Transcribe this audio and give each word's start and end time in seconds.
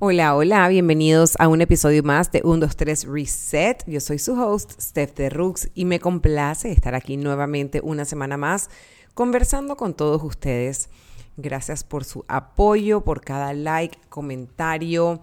Hola, 0.00 0.36
hola, 0.36 0.68
bienvenidos 0.68 1.34
a 1.40 1.48
un 1.48 1.60
episodio 1.60 2.04
más 2.04 2.30
de 2.30 2.40
1, 2.44 2.58
2, 2.58 2.76
3 2.76 3.08
Reset. 3.08 3.84
Yo 3.88 3.98
soy 3.98 4.20
su 4.20 4.40
host, 4.40 4.80
Steph 4.80 5.16
de 5.16 5.28
Rooks, 5.28 5.70
y 5.74 5.86
me 5.86 5.98
complace 5.98 6.70
estar 6.70 6.94
aquí 6.94 7.16
nuevamente 7.16 7.80
una 7.82 8.04
semana 8.04 8.36
más 8.36 8.70
conversando 9.14 9.76
con 9.76 9.94
todos 9.94 10.22
ustedes. 10.22 10.88
Gracias 11.36 11.82
por 11.82 12.04
su 12.04 12.24
apoyo, 12.28 13.00
por 13.00 13.22
cada 13.22 13.52
like, 13.52 13.98
comentario, 14.08 15.20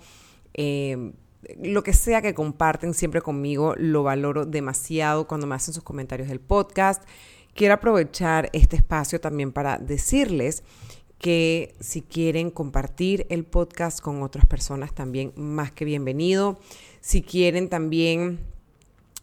eh, 0.53 1.13
lo 1.63 1.81
que 1.81 1.93
sea 1.93 2.21
que 2.21 2.33
comparten 2.33 2.93
siempre 2.93 3.21
conmigo, 3.21 3.75
lo 3.77 4.03
valoro 4.03 4.45
demasiado 4.45 5.25
cuando 5.25 5.47
me 5.47 5.55
hacen 5.55 5.73
sus 5.73 5.85
comentarios 5.85 6.27
del 6.27 6.41
podcast. 6.41 7.01
Quiero 7.53 7.75
aprovechar 7.75 8.49
este 8.51 8.75
espacio 8.75 9.21
también 9.21 9.53
para 9.53 9.77
decirles 9.77 10.63
que 11.25 11.73
si 11.79 12.03
quieren 12.03 12.51
compartir 12.51 13.25
el 13.31 13.45
podcast 13.45 13.99
con 13.99 14.21
otras 14.21 14.45
personas 14.45 14.93
también 14.93 15.33
más 15.35 15.71
que 15.71 15.83
bienvenido. 15.83 16.59
Si 17.01 17.23
quieren 17.23 17.67
también 17.67 18.41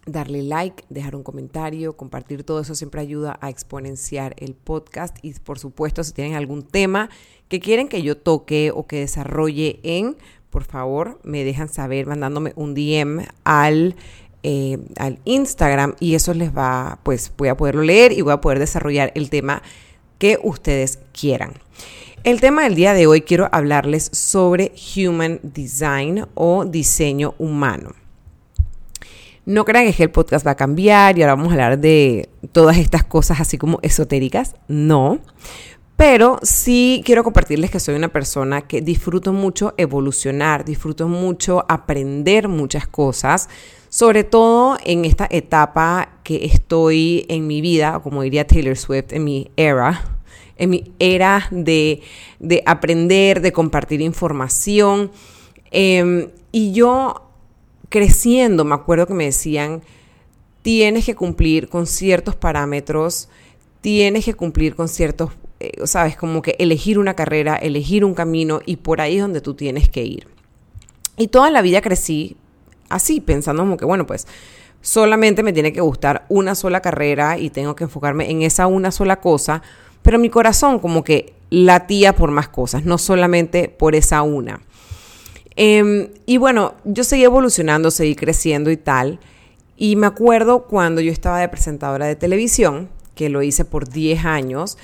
darle 0.05 0.43
like, 0.43 0.83
dejar 0.88 1.15
un 1.15 1.23
comentario, 1.23 1.96
compartir 1.96 2.43
todo 2.43 2.59
eso 2.59 2.74
siempre 2.74 3.01
ayuda 3.01 3.38
a 3.41 3.51
exponenciar 3.51 4.34
el 4.38 4.55
podcast 4.55 5.16
y 5.23 5.33
por 5.34 5.60
supuesto 5.60 6.02
si 6.02 6.12
tienen 6.12 6.34
algún 6.34 6.65
tema 6.65 7.09
que 7.46 7.60
quieren 7.60 7.87
que 7.87 8.02
yo 8.02 8.16
toque 8.16 8.73
o 8.74 8.88
que 8.88 8.98
desarrolle 8.98 9.79
en, 9.84 10.16
por 10.51 10.65
favor 10.65 11.21
me 11.23 11.45
dejan 11.45 11.69
saber 11.69 12.07
mandándome 12.07 12.52
un 12.57 12.74
DM 12.74 13.29
al 13.45 13.95
eh, 14.43 14.79
al 14.96 15.21
Instagram 15.24 15.95
y 16.01 16.16
eso 16.16 16.34
les 16.34 16.52
va, 16.52 16.98
pues 17.05 17.30
voy 17.37 17.46
a 17.46 17.57
poderlo 17.57 17.82
leer 17.82 18.10
y 18.10 18.23
voy 18.23 18.32
a 18.32 18.41
poder 18.41 18.59
desarrollar 18.59 19.12
el 19.15 19.30
tema 19.30 19.62
que 20.23 20.39
ustedes 20.41 21.01
quieran. 21.11 21.55
El 22.23 22.41
tema 22.41 22.63
del 22.63 22.77
día 22.77 22.95
de 22.95 23.09
hoy 23.09 23.23
quiero 23.23 23.49
hablarles 23.51 24.09
sobre 24.13 24.71
Human 24.95 25.41
Design 25.43 26.27
o 26.35 26.65
diseño 26.65 27.35
humano. 27.38 27.91
No 29.46 29.65
crean 29.65 29.93
que 29.93 30.01
el 30.05 30.13
podcast 30.13 30.46
va 30.46 30.52
a 30.52 30.55
cambiar 30.55 31.19
y 31.19 31.23
ahora 31.23 31.35
vamos 31.35 31.49
a 31.51 31.55
hablar 31.55 31.80
de 31.80 32.29
todas 32.52 32.77
estas 32.79 33.02
cosas 33.02 33.41
así 33.41 33.59
como 33.59 33.80
esotéricas. 33.83 34.55
No. 34.69 35.19
Pero 35.96 36.39
sí 36.43 37.02
quiero 37.05 37.24
compartirles 37.24 37.73
que 37.73 37.80
soy 37.80 37.96
una 37.96 38.07
persona 38.07 38.61
que 38.61 38.80
disfruto 38.80 39.33
mucho 39.33 39.74
evolucionar, 39.77 40.65
disfruto 40.65 41.09
mucho 41.09 41.65
aprender 41.68 42.46
muchas 42.46 42.87
cosas, 42.87 43.49
sobre 43.89 44.23
todo 44.23 44.79
en 44.85 45.05
esta 45.05 45.27
etapa 45.29 46.21
que 46.23 46.45
estoy 46.45 47.27
en 47.29 47.49
mi 47.49 47.61
vida, 47.61 47.96
o 47.96 48.02
como 48.02 48.23
diría 48.23 48.46
Taylor 48.46 48.77
Swift, 48.77 49.13
en 49.13 49.24
mi 49.24 49.51
era, 49.57 50.21
en 50.57 50.71
mi 50.71 50.93
era 50.99 51.49
de, 51.51 52.03
aprender, 52.67 53.41
de 53.41 53.53
compartir 53.53 54.01
información. 54.01 55.11
Em, 55.71 56.29
y 56.51 56.73
yo 56.73 57.31
creciendo, 57.89 58.65
me 58.65 58.75
acuerdo 58.75 59.07
que 59.07 59.15
me 59.15 59.25
decían, 59.25 59.83
tienes 60.63 61.05
que 61.05 61.15
cumplir 61.15 61.69
con 61.69 61.87
ciertos 61.87 62.37
parámetros, 62.37 63.29
tienes 63.80 64.25
que 64.25 64.34
cumplir 64.34 64.75
con 64.75 64.89
ciertos, 64.89 65.33
eh, 65.61 65.73
sabes, 65.84 66.17
como 66.17 66.41
que 66.41 66.56
elegir 66.59 66.99
una 66.99 67.15
carrera, 67.15 67.56
elegir 67.56 68.05
un 68.05 68.15
camino 68.15 68.61
y 68.65 68.77
por 68.77 69.00
ahí 69.00 69.17
es 69.17 69.23
donde 69.23 69.41
tú 69.41 69.55
tienes 69.55 69.89
que 69.89 70.05
ir. 70.05 70.28
Y 71.17 71.28
toda 71.28 71.50
la 71.50 71.62
vida 71.62 71.83
crecí 71.83 72.37
así, 72.89 73.21
pensando 73.21 73.62
como 73.62 73.77
que, 73.77 73.84
bueno, 73.84 74.06
pues 74.06 74.27
solamente 74.81 75.43
me 75.43 75.53
tiene 75.53 75.73
que 75.73 75.81
gustar 75.81 76.27
una 76.28 76.55
sola 76.55 76.81
carrera 76.81 77.39
y 77.39 77.50
tengo 77.50 77.75
que 77.77 77.84
enfocarme 77.84 78.31
en 78.31 78.43
esa 78.43 78.67
una 78.67 78.91
sola 78.91 79.21
cosa 79.21 79.62
pero 80.03 80.19
mi 80.19 80.28
corazón 80.28 80.78
como 80.78 81.05
que 81.05 81.33
latía 81.50 82.15
por 82.15 82.31
más 82.31 82.49
cosas, 82.49 82.84
no 82.84 82.99
solamente 82.99 83.69
por 83.69 83.95
esa 83.95 84.22
una. 84.22 84.61
Em, 85.55 86.09
y 86.27 86.39
bueno, 86.39 86.75
yo 86.84 87.05
seguí 87.05 87.25
evolucionando, 87.25 87.91
seguí 87.91 88.15
creciendo 88.15 88.71
y 88.71 88.77
tal. 88.77 89.21
Y 89.77 89.97
me 89.97 90.07
acuerdo 90.07 90.65
cuando 90.65 91.01
yo 91.01 91.12
estaba 91.12 91.41
de 91.41 91.49
presentadora 91.49 92.07
de 92.07 92.17
televisión, 92.17 92.89
que 93.15 93.29
lo 93.29 93.43
hice 93.43 93.65
por 93.65 93.89
10 93.89 94.25
años, 94.25 94.79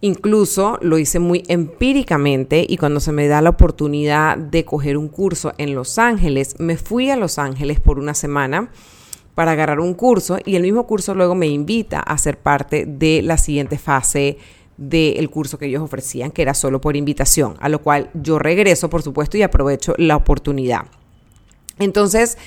incluso 0.00 0.78
lo 0.80 0.98
hice 0.98 1.18
muy 1.18 1.44
empíricamente 1.48 2.64
y 2.68 2.76
cuando 2.76 3.00
se 3.00 3.12
me 3.12 3.26
da 3.26 3.42
la 3.42 3.50
oportunidad 3.50 4.36
de 4.36 4.64
coger 4.64 4.96
un 4.96 5.08
curso 5.08 5.52
en 5.58 5.74
Los 5.74 5.98
Ángeles, 5.98 6.56
me 6.58 6.76
fui 6.76 7.10
a 7.10 7.16
Los 7.16 7.38
Ángeles 7.38 7.80
por 7.80 7.98
una 7.98 8.14
semana 8.14 8.70
para 9.34 9.52
agarrar 9.52 9.80
un 9.80 9.94
curso 9.94 10.38
y 10.44 10.56
el 10.56 10.62
mismo 10.62 10.86
curso 10.86 11.14
luego 11.14 11.34
me 11.34 11.48
invita 11.48 12.00
a 12.00 12.16
ser 12.18 12.38
parte 12.38 12.84
de 12.86 13.22
la 13.22 13.36
siguiente 13.36 13.78
fase 13.78 14.38
del 14.76 15.30
curso 15.30 15.58
que 15.58 15.66
ellos 15.66 15.82
ofrecían, 15.82 16.30
que 16.30 16.42
era 16.42 16.54
solo 16.54 16.80
por 16.80 16.96
invitación, 16.96 17.56
a 17.60 17.68
lo 17.68 17.80
cual 17.80 18.10
yo 18.14 18.38
regreso, 18.38 18.90
por 18.90 19.02
supuesto, 19.02 19.36
y 19.36 19.42
aprovecho 19.42 19.94
la 19.98 20.16
oportunidad. 20.16 20.86
Entonces, 21.78 22.38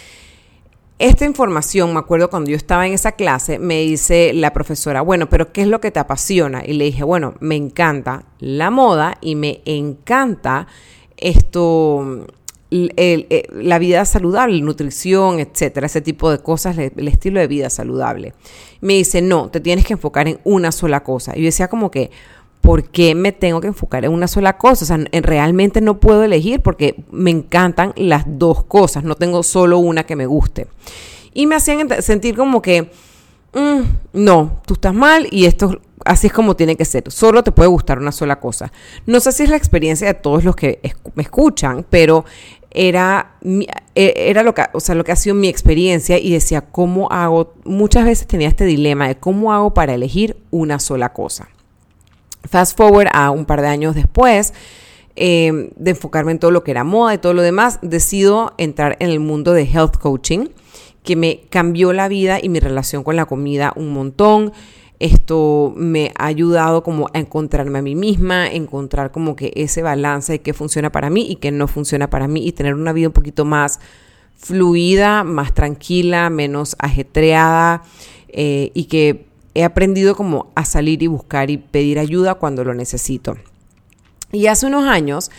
esta 1.00 1.26
información, 1.26 1.94
me 1.94 2.00
acuerdo 2.00 2.30
cuando 2.30 2.50
yo 2.50 2.58
estaba 2.58 2.88
en 2.88 2.94
esa 2.94 3.12
clase, 3.12 3.60
me 3.60 3.82
dice 3.82 4.34
la 4.34 4.52
profesora, 4.52 5.02
bueno, 5.02 5.30
pero 5.30 5.52
¿qué 5.52 5.62
es 5.62 5.68
lo 5.68 5.80
que 5.80 5.92
te 5.92 6.00
apasiona? 6.00 6.64
Y 6.66 6.74
le 6.74 6.86
dije, 6.86 7.04
bueno, 7.04 7.36
me 7.40 7.56
encanta 7.56 8.24
la 8.40 8.72
moda 8.72 9.18
y 9.22 9.36
me 9.36 9.62
encanta 9.66 10.68
esto, 11.18 12.26
eh, 12.70 13.48
la 13.54 13.80
vida 13.80 14.04
saludable, 14.04 14.62
nutrición, 14.62 15.40
etcétera, 15.40 15.88
ese 15.88 16.02
tipo 16.02 16.30
de 16.30 16.40
cosas, 16.40 16.78
el, 16.78 17.08
estilo 17.08 17.40
de 17.40 17.48
vida 17.48 17.70
saludable. 17.70 18.34
Me 18.82 18.94
dice, 18.94 19.22
no, 19.22 19.50
te 19.50 19.62
tienes 19.62 19.86
que 19.86 19.94
enfocar 19.94 20.28
en 20.28 20.40
una 20.44 20.72
sola 20.72 21.04
cosa. 21.04 21.34
Y 21.36 21.42
yo 21.42 21.46
decía 21.46 21.70
como 21.70 21.92
que, 21.92 22.12
¿por 22.62 22.84
qué 22.90 23.16
me 23.16 23.32
tengo 23.32 23.62
que 23.62 23.68
enfocar 23.68 24.04
en 24.04 24.12
una 24.12 24.28
sola 24.28 24.58
cosa? 24.58 24.84
O 24.84 24.88
sea, 24.88 24.98
realmente 25.22 25.80
no 25.80 26.00
puedo 26.00 26.24
elegir 26.24 26.62
porque 26.62 27.04
me 27.10 27.32
encantan 27.32 27.94
las 27.96 28.26
dos 28.28 28.66
cosas, 28.66 29.04
no 29.04 29.16
tengo 29.16 29.44
solo 29.44 29.78
una 29.78 30.06
que 30.06 30.18
me 30.18 30.26
guste. 30.26 30.68
Y 31.34 31.48
me 31.48 31.56
hacían 31.56 31.88
sentir 32.02 32.36
como 32.36 32.62
que, 32.62 32.92
mm, 33.54 33.82
no, 34.14 34.62
tú 34.66 34.74
estás 34.74 34.94
mal 34.94 35.28
y 35.32 35.46
esto 35.46 35.80
así 36.08 36.28
es 36.28 36.34
como 36.34 36.56
tiene 36.56 36.76
que 36.76 36.86
ser. 36.86 37.12
Solo 37.12 37.44
te 37.44 37.52
puede 37.52 37.70
gustar 37.70 38.00
una 38.00 38.12
sola 38.12 38.40
cosa. 38.40 38.72
No 39.06 39.20
sé 39.20 39.32
si 39.32 39.44
es 39.44 39.50
la 39.50 39.58
experiencia 39.58 40.08
de 40.08 40.14
todos 40.14 40.44
los 40.44 40.56
que 40.56 40.80
me 41.16 41.24
escuchan, 41.24 41.86
pero 41.90 42.26
era, 42.78 43.32
e, 43.96 44.14
era 44.30 44.44
lo, 44.44 44.54
que, 44.54 44.64
o 44.72 44.80
sea, 44.80 44.94
lo 44.94 45.04
que 45.04 45.12
ha 45.12 45.16
sido 45.16 45.36
mi 45.36 45.48
experiencia 45.48 46.20
y 46.20 46.32
decía, 46.32 46.62
¿cómo 46.62 47.12
hago? 47.12 47.56
Muchas 47.66 48.06
veces 48.06 48.28
tenía 48.28 48.48
este 48.48 48.66
dilema 48.66 49.08
de 49.08 49.18
cómo 49.18 49.52
hago 49.52 49.74
para 49.74 49.96
elegir 49.96 50.38
una 50.52 50.80
sola 50.80 51.12
cosa. 51.12 51.50
Fast 52.48 52.78
forward 52.78 53.08
a 53.14 53.32
un 53.32 53.46
par 53.46 53.62
de 53.62 53.68
años 53.68 53.96
después, 53.96 54.54
em, 55.16 55.72
de 55.76 55.92
enfocarme 55.92 56.34
en 56.34 56.40
todo 56.40 56.52
lo 56.52 56.64
que 56.64 56.70
era 56.70 56.84
moda 56.84 57.16
y 57.16 57.18
todo 57.18 57.34
lo 57.34 57.42
demás, 57.42 57.80
decido 57.82 58.54
entrar 58.60 58.96
en 59.00 59.10
el 59.10 59.20
mundo 59.20 59.54
de 59.54 59.64
health 59.64 59.98
coaching, 59.98 60.50
que 61.04 61.16
me 61.16 61.42
cambió 61.50 61.94
la 61.94 62.08
vida 62.08 62.38
y 62.40 62.48
mi 62.50 62.60
relación 62.60 63.04
con 63.04 63.16
la 63.16 63.26
comida 63.26 63.74
un 63.76 63.92
montón. 63.92 64.54
Esto 65.00 65.74
me 65.76 66.12
ha 66.18 66.26
ayudado 66.26 66.82
como 66.82 67.08
a 67.14 67.20
encontrarme 67.20 67.80
a 67.80 67.82
mí 67.84 67.94
misma, 67.94 68.48
encontrar 68.48 69.12
como 69.12 69.36
que 69.36 69.54
ese 69.56 69.84
balance 69.84 70.34
de 70.34 70.42
qué 70.42 70.54
funciona 70.54 70.92
para 70.92 71.12
mí 71.12 71.28
y 71.30 71.36
qué 71.36 71.52
no 71.52 71.68
funciona 71.68 72.10
para 72.10 72.28
mí 72.28 72.48
y 72.48 72.52
tener 72.52 72.74
una 72.74 72.94
vida 72.94 73.08
un 73.08 73.14
poquito 73.14 73.46
más 73.46 73.80
fluida, 74.38 75.24
más 75.24 75.54
tranquila, 75.54 76.30
menos 76.32 76.76
ajetreada 76.80 77.84
eh, 78.30 78.72
y 78.74 78.86
que 78.86 79.28
he 79.54 79.64
aprendido 79.64 80.16
como 80.16 80.52
a 80.56 80.66
salir 80.66 81.04
y 81.04 81.08
buscar 81.08 81.52
y 81.52 81.58
pedir 81.58 82.00
ayuda 82.00 82.36
cuando 82.36 82.64
lo 82.64 82.74
necesito. 82.74 83.38
Y 84.32 84.48
hace 84.48 84.66
unos 84.66 84.86
años, 84.86 85.30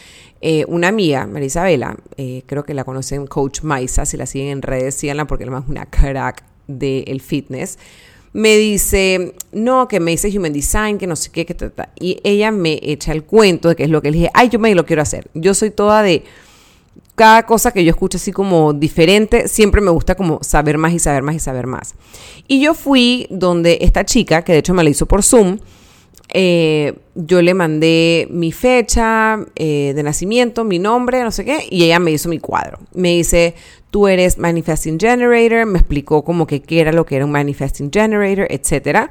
eh, 0.40 0.64
una 0.68 0.88
amiga, 0.88 1.26
Marisabela, 1.26 1.96
eh, 2.16 2.42
creo 2.46 2.64
que 2.64 2.74
la 2.74 2.84
conocen 2.84 3.26
Coach 3.26 3.62
Maisa, 3.62 4.06
si 4.06 4.16
la 4.16 4.26
siguen 4.26 4.48
en 4.48 4.62
redes, 4.62 4.94
síganla 4.94 5.26
porque 5.26 5.44
es 5.44 5.50
una 5.50 5.86
crack 5.86 6.44
del 6.68 7.20
fitness 7.20 7.78
me 8.32 8.56
dice, 8.56 9.34
no, 9.52 9.88
que 9.88 10.00
me 10.00 10.12
dice 10.12 10.36
Human 10.36 10.52
Design, 10.52 10.98
que 10.98 11.06
no 11.06 11.16
sé 11.16 11.30
qué, 11.30 11.46
que 11.46 11.56
Y 11.98 12.20
ella 12.24 12.50
me 12.50 12.78
echa 12.82 13.12
el 13.12 13.24
cuento 13.24 13.68
de 13.68 13.76
que 13.76 13.84
es 13.84 13.90
lo 13.90 14.02
que 14.02 14.10
le 14.10 14.18
dije, 14.18 14.30
ay, 14.34 14.48
yo 14.48 14.58
me 14.58 14.74
lo 14.74 14.84
quiero 14.84 15.02
hacer. 15.02 15.28
Yo 15.34 15.54
soy 15.54 15.70
toda 15.70 16.02
de 16.02 16.24
cada 17.14 17.44
cosa 17.46 17.72
que 17.72 17.84
yo 17.84 17.90
escucho 17.90 18.16
así 18.16 18.30
como 18.30 18.72
diferente, 18.72 19.48
siempre 19.48 19.80
me 19.80 19.90
gusta 19.90 20.14
como 20.14 20.38
saber 20.42 20.78
más 20.78 20.92
y 20.92 21.00
saber 21.00 21.22
más 21.22 21.34
y 21.34 21.40
saber 21.40 21.66
más. 21.66 21.94
Y 22.46 22.60
yo 22.60 22.74
fui 22.74 23.26
donde 23.28 23.78
esta 23.80 24.04
chica, 24.04 24.42
que 24.42 24.52
de 24.52 24.58
hecho 24.58 24.72
me 24.72 24.84
la 24.84 24.90
hizo 24.90 25.06
por 25.06 25.24
Zoom, 25.24 25.58
eh, 26.32 26.94
yo 27.14 27.40
le 27.42 27.54
mandé 27.54 28.28
mi 28.30 28.52
fecha 28.52 29.38
eh, 29.56 29.92
de 29.96 30.02
nacimiento, 30.02 30.64
mi 30.64 30.78
nombre, 30.78 31.24
no 31.24 31.30
sé 31.30 31.44
qué, 31.44 31.66
y 31.70 31.84
ella 31.84 31.98
me 31.98 32.12
hizo 32.12 32.28
mi 32.28 32.38
cuadro. 32.38 32.78
Me 32.94 33.16
dice, 33.16 33.54
tú 33.90 34.08
eres 34.08 34.38
Manifesting 34.38 34.98
Generator, 34.98 35.66
me 35.66 35.78
explicó 35.78 36.24
como 36.24 36.46
que 36.46 36.60
qué 36.62 36.80
era 36.80 36.92
lo 36.92 37.06
que 37.06 37.16
era 37.16 37.24
un 37.24 37.30
Manifesting 37.30 37.90
Generator, 37.92 38.46
etc. 38.50 39.10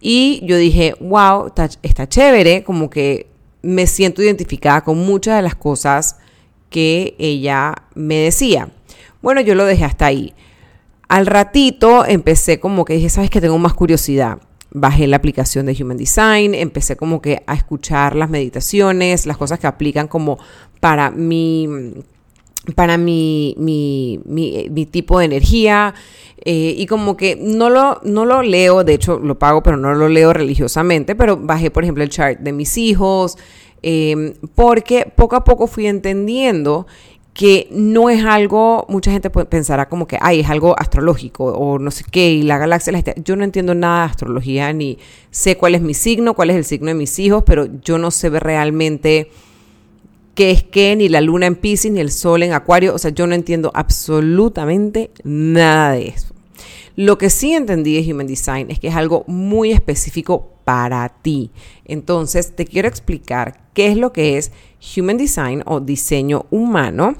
Y 0.00 0.40
yo 0.44 0.56
dije, 0.56 0.94
wow, 1.00 1.48
está, 1.48 1.68
está 1.82 2.08
chévere, 2.08 2.64
como 2.64 2.90
que 2.90 3.28
me 3.62 3.86
siento 3.86 4.22
identificada 4.22 4.82
con 4.82 4.98
muchas 4.98 5.36
de 5.36 5.42
las 5.42 5.54
cosas 5.54 6.16
que 6.70 7.14
ella 7.18 7.74
me 7.94 8.16
decía. 8.16 8.70
Bueno, 9.22 9.40
yo 9.40 9.54
lo 9.54 9.64
dejé 9.64 9.84
hasta 9.84 10.06
ahí. 10.06 10.32
Al 11.08 11.26
ratito 11.26 12.04
empecé 12.06 12.60
como 12.60 12.84
que 12.84 12.94
dije, 12.94 13.08
sabes 13.08 13.30
que 13.30 13.40
tengo 13.40 13.58
más 13.58 13.74
curiosidad 13.74 14.38
bajé 14.72 15.06
la 15.06 15.16
aplicación 15.16 15.66
de 15.66 15.76
Human 15.80 15.96
Design, 15.96 16.54
empecé 16.54 16.96
como 16.96 17.20
que 17.20 17.42
a 17.46 17.54
escuchar 17.54 18.14
las 18.16 18.30
meditaciones, 18.30 19.26
las 19.26 19.36
cosas 19.36 19.58
que 19.58 19.66
aplican 19.66 20.08
como 20.08 20.38
para 20.80 21.10
mi, 21.10 21.68
para 22.74 22.96
mi, 22.98 23.54
mi, 23.58 24.20
mi, 24.24 24.86
tipo 24.86 25.18
de 25.18 25.24
energía. 25.26 25.94
Eh, 26.44 26.74
y 26.76 26.86
como 26.86 27.16
que 27.16 27.36
no 27.36 27.68
lo, 27.68 28.00
no 28.02 28.24
lo 28.24 28.42
leo, 28.42 28.82
de 28.82 28.94
hecho 28.94 29.18
lo 29.18 29.38
pago, 29.38 29.62
pero 29.62 29.76
no 29.76 29.94
lo 29.94 30.08
leo 30.08 30.32
religiosamente, 30.32 31.14
pero 31.14 31.36
bajé, 31.36 31.70
por 31.70 31.82
ejemplo, 31.82 32.02
el 32.02 32.08
chart 32.08 32.40
de 32.40 32.52
mis 32.52 32.78
hijos, 32.78 33.36
em, 33.82 34.32
porque 34.54 35.12
poco 35.14 35.36
a 35.36 35.44
poco 35.44 35.66
fui 35.66 35.86
entendiendo 35.86 36.86
que 37.34 37.68
no 37.70 38.10
es 38.10 38.24
algo, 38.24 38.86
mucha 38.88 39.10
gente 39.12 39.30
pensará 39.30 39.88
como 39.88 40.06
que, 40.06 40.18
ay, 40.20 40.40
es 40.40 40.50
algo 40.50 40.74
astrológico 40.78 41.44
o 41.44 41.78
no 41.78 41.90
sé 41.90 42.04
qué, 42.10 42.30
y 42.32 42.42
la 42.42 42.58
galaxia, 42.58 42.92
la 42.92 43.02
yo 43.22 43.36
no 43.36 43.44
entiendo 43.44 43.74
nada 43.74 44.04
de 44.04 44.10
astrología, 44.10 44.72
ni 44.72 44.98
sé 45.30 45.56
cuál 45.56 45.74
es 45.74 45.80
mi 45.80 45.94
signo, 45.94 46.34
cuál 46.34 46.50
es 46.50 46.56
el 46.56 46.64
signo 46.64 46.88
de 46.88 46.94
mis 46.94 47.18
hijos, 47.18 47.42
pero 47.46 47.66
yo 47.82 47.98
no 47.98 48.10
sé 48.10 48.30
realmente 48.30 49.30
qué 50.40 50.52
es 50.52 50.62
qué, 50.62 50.96
ni 50.96 51.10
la 51.10 51.20
luna 51.20 51.44
en 51.44 51.54
Pisces, 51.54 51.92
ni 51.92 52.00
el 52.00 52.10
sol 52.10 52.42
en 52.42 52.54
Acuario. 52.54 52.94
O 52.94 52.98
sea, 52.98 53.10
yo 53.10 53.26
no 53.26 53.34
entiendo 53.34 53.70
absolutamente 53.74 55.10
nada 55.22 55.92
de 55.92 56.08
eso. 56.08 56.28
Lo 56.96 57.18
que 57.18 57.28
sí 57.28 57.52
entendí 57.52 58.02
de 58.02 58.10
Human 58.10 58.26
Design 58.26 58.70
es 58.70 58.80
que 58.80 58.88
es 58.88 58.94
algo 58.94 59.22
muy 59.26 59.70
específico 59.70 60.54
para 60.64 61.06
ti. 61.10 61.50
Entonces, 61.84 62.56
te 62.56 62.64
quiero 62.64 62.88
explicar 62.88 63.68
qué 63.74 63.88
es 63.88 63.98
lo 63.98 64.14
que 64.14 64.38
es 64.38 64.50
Human 64.96 65.18
Design 65.18 65.62
o 65.66 65.80
diseño 65.80 66.46
humano. 66.50 67.16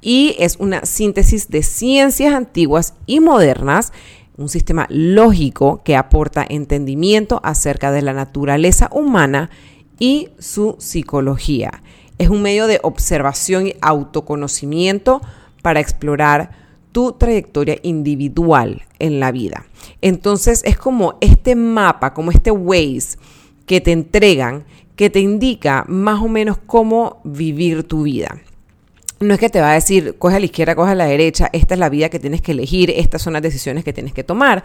Y 0.00 0.34
es 0.38 0.56
una 0.56 0.86
síntesis 0.86 1.50
de 1.50 1.62
ciencias 1.62 2.32
antiguas 2.32 2.94
y 3.04 3.20
modernas 3.20 3.92
un 4.38 4.48
sistema 4.48 4.86
lógico 4.88 5.82
que 5.84 5.94
aporta 5.94 6.46
entendimiento 6.48 7.38
acerca 7.44 7.92
de 7.92 8.00
la 8.00 8.14
naturaleza 8.14 8.88
humana 8.92 9.50
y 9.98 10.28
su 10.38 10.76
psicología. 10.78 11.82
Es 12.18 12.28
un 12.28 12.42
medio 12.42 12.66
de 12.66 12.80
observación 12.82 13.66
y 13.66 13.76
autoconocimiento 13.80 15.20
para 15.62 15.80
explorar 15.80 16.50
tu 16.92 17.12
trayectoria 17.12 17.76
individual 17.82 18.82
en 18.98 19.20
la 19.20 19.30
vida. 19.30 19.66
Entonces 20.00 20.62
es 20.64 20.78
como 20.78 21.18
este 21.20 21.54
mapa, 21.54 22.14
como 22.14 22.30
este 22.30 22.50
Waze 22.50 23.18
que 23.66 23.80
te 23.80 23.92
entregan, 23.92 24.64
que 24.96 25.10
te 25.10 25.20
indica 25.20 25.84
más 25.88 26.22
o 26.22 26.28
menos 26.28 26.56
cómo 26.66 27.20
vivir 27.22 27.84
tu 27.84 28.04
vida. 28.04 28.38
No 29.20 29.34
es 29.34 29.40
que 29.40 29.50
te 29.50 29.60
va 29.60 29.72
a 29.72 29.74
decir, 29.74 30.16
coge 30.18 30.36
a 30.36 30.40
la 30.40 30.46
izquierda, 30.46 30.74
coge 30.74 30.92
a 30.92 30.94
la 30.94 31.06
derecha, 31.06 31.50
esta 31.52 31.74
es 31.74 31.80
la 31.80 31.88
vida 31.88 32.08
que 32.08 32.18
tienes 32.18 32.42
que 32.42 32.52
elegir, 32.52 32.90
estas 32.90 33.22
son 33.22 33.32
las 33.32 33.42
decisiones 33.42 33.84
que 33.84 33.92
tienes 33.92 34.12
que 34.12 34.24
tomar, 34.24 34.62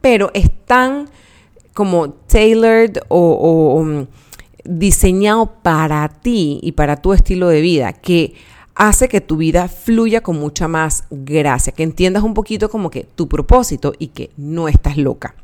pero 0.00 0.30
es 0.34 0.50
tan 0.66 1.08
como 1.72 2.10
tailored 2.10 2.98
o, 3.08 3.18
o 3.18 4.06
diseñado 4.64 5.54
para 5.62 6.08
ti 6.08 6.60
y 6.62 6.72
para 6.72 6.96
tu 6.96 7.12
estilo 7.12 7.48
de 7.48 7.60
vida, 7.60 7.92
que 7.92 8.34
hace 8.74 9.08
que 9.08 9.20
tu 9.20 9.36
vida 9.36 9.68
fluya 9.68 10.20
con 10.22 10.38
mucha 10.38 10.68
más 10.68 11.04
gracia, 11.10 11.72
que 11.72 11.82
entiendas 11.82 12.22
un 12.22 12.34
poquito 12.34 12.68
como 12.68 12.90
que 12.90 13.04
tu 13.04 13.28
propósito 13.28 13.92
y 13.98 14.08
que 14.08 14.30
no 14.36 14.68
estás 14.68 14.96
loca. 14.96 15.34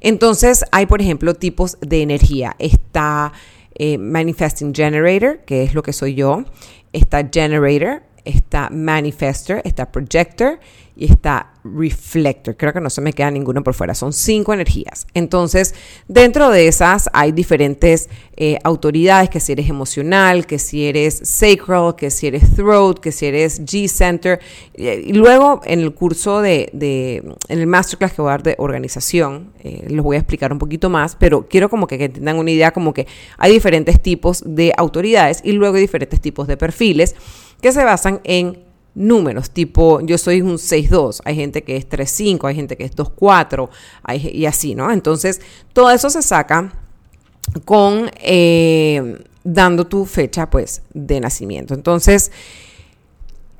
Entonces 0.00 0.64
hay, 0.72 0.86
por 0.86 1.02
ejemplo, 1.02 1.34
tipos 1.34 1.76
de 1.80 2.02
energía. 2.02 2.56
Está 2.58 3.32
eh, 3.74 3.98
Manifesting 3.98 4.74
Generator, 4.74 5.40
que 5.44 5.62
es 5.62 5.74
lo 5.74 5.82
que 5.82 5.92
soy 5.92 6.14
yo. 6.14 6.44
Está 6.92 7.28
Generator, 7.32 8.02
está 8.24 8.68
Manifester, 8.70 9.62
está 9.64 9.90
Projector 9.90 10.58
y 11.00 11.10
está 11.10 11.54
reflector. 11.64 12.56
Creo 12.58 12.74
que 12.74 12.80
no 12.80 12.90
se 12.90 13.00
me 13.00 13.14
queda 13.14 13.30
ninguno 13.30 13.62
por 13.62 13.72
fuera. 13.72 13.94
Son 13.94 14.12
cinco 14.12 14.52
energías. 14.52 15.06
Entonces, 15.14 15.74
dentro 16.08 16.50
de 16.50 16.68
esas 16.68 17.08
hay 17.14 17.32
diferentes 17.32 18.10
eh, 18.36 18.58
autoridades, 18.64 19.30
que 19.30 19.40
si 19.40 19.52
eres 19.52 19.70
emocional, 19.70 20.46
que 20.46 20.58
si 20.58 20.86
eres 20.86 21.20
sacral, 21.24 21.96
que 21.96 22.10
si 22.10 22.26
eres 22.26 22.54
throat, 22.54 22.98
que 22.98 23.12
si 23.12 23.26
eres 23.26 23.62
G-center. 23.64 24.40
Y 24.74 25.14
luego, 25.14 25.62
en 25.64 25.80
el 25.80 25.94
curso 25.94 26.42
de, 26.42 26.70
en 27.48 27.58
el 27.58 27.66
masterclass 27.66 28.12
que 28.12 28.20
voy 28.20 28.28
a 28.28 28.32
dar 28.32 28.42
de 28.42 28.56
organización, 28.58 29.52
eh, 29.60 29.86
los 29.88 30.04
voy 30.04 30.16
a 30.16 30.20
explicar 30.20 30.52
un 30.52 30.58
poquito 30.58 30.90
más, 30.90 31.16
pero 31.16 31.48
quiero 31.48 31.70
como 31.70 31.86
que, 31.86 31.96
que 31.96 32.10
tengan 32.10 32.38
una 32.38 32.50
idea 32.50 32.72
como 32.72 32.92
que 32.92 33.06
hay 33.38 33.52
diferentes 33.52 34.02
tipos 34.02 34.42
de 34.44 34.74
autoridades 34.76 35.40
y 35.44 35.52
luego 35.52 35.76
diferentes 35.76 36.20
tipos 36.20 36.46
de 36.46 36.58
perfiles 36.58 37.14
que 37.60 37.72
se 37.72 37.84
basan 37.84 38.20
en 38.24 38.64
números, 38.94 39.50
tipo 39.50 40.00
yo 40.00 40.18
soy 40.18 40.42
un 40.42 40.54
6-2, 40.54 41.20
hay 41.24 41.36
gente 41.36 41.62
que 41.62 41.76
es 41.76 41.88
3-5, 41.88 42.48
hay 42.48 42.54
gente 42.54 42.76
que 42.76 42.84
es 42.84 42.96
2-4 42.96 43.68
y 44.32 44.46
así, 44.46 44.74
¿no? 44.74 44.90
Entonces, 44.90 45.40
todo 45.72 45.90
eso 45.90 46.10
se 46.10 46.22
saca 46.22 46.72
con 47.64 48.10
eh, 48.16 49.24
dando 49.44 49.86
tu 49.86 50.06
fecha 50.06 50.50
pues 50.50 50.82
de 50.92 51.20
nacimiento. 51.20 51.74
Entonces, 51.74 52.30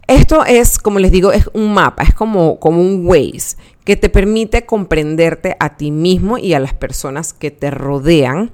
esto 0.07 0.45
es, 0.45 0.79
como 0.79 0.99
les 0.99 1.13
digo, 1.13 1.33
es 1.33 1.49
un 1.53 1.73
mapa, 1.73 2.03
es 2.03 2.15
como, 2.15 2.59
como 2.59 2.81
un 2.81 3.07
Waze 3.07 3.57
que 3.85 3.97
te 3.97 4.09
permite 4.09 4.67
comprenderte 4.67 5.57
a 5.61 5.77
ti 5.77 5.91
mismo 5.91 6.37
y 6.37 6.55
a 6.55 6.61
las 6.61 6.75
personas 6.75 7.33
que 7.33 7.51
te 7.51 7.71
rodean 7.71 8.51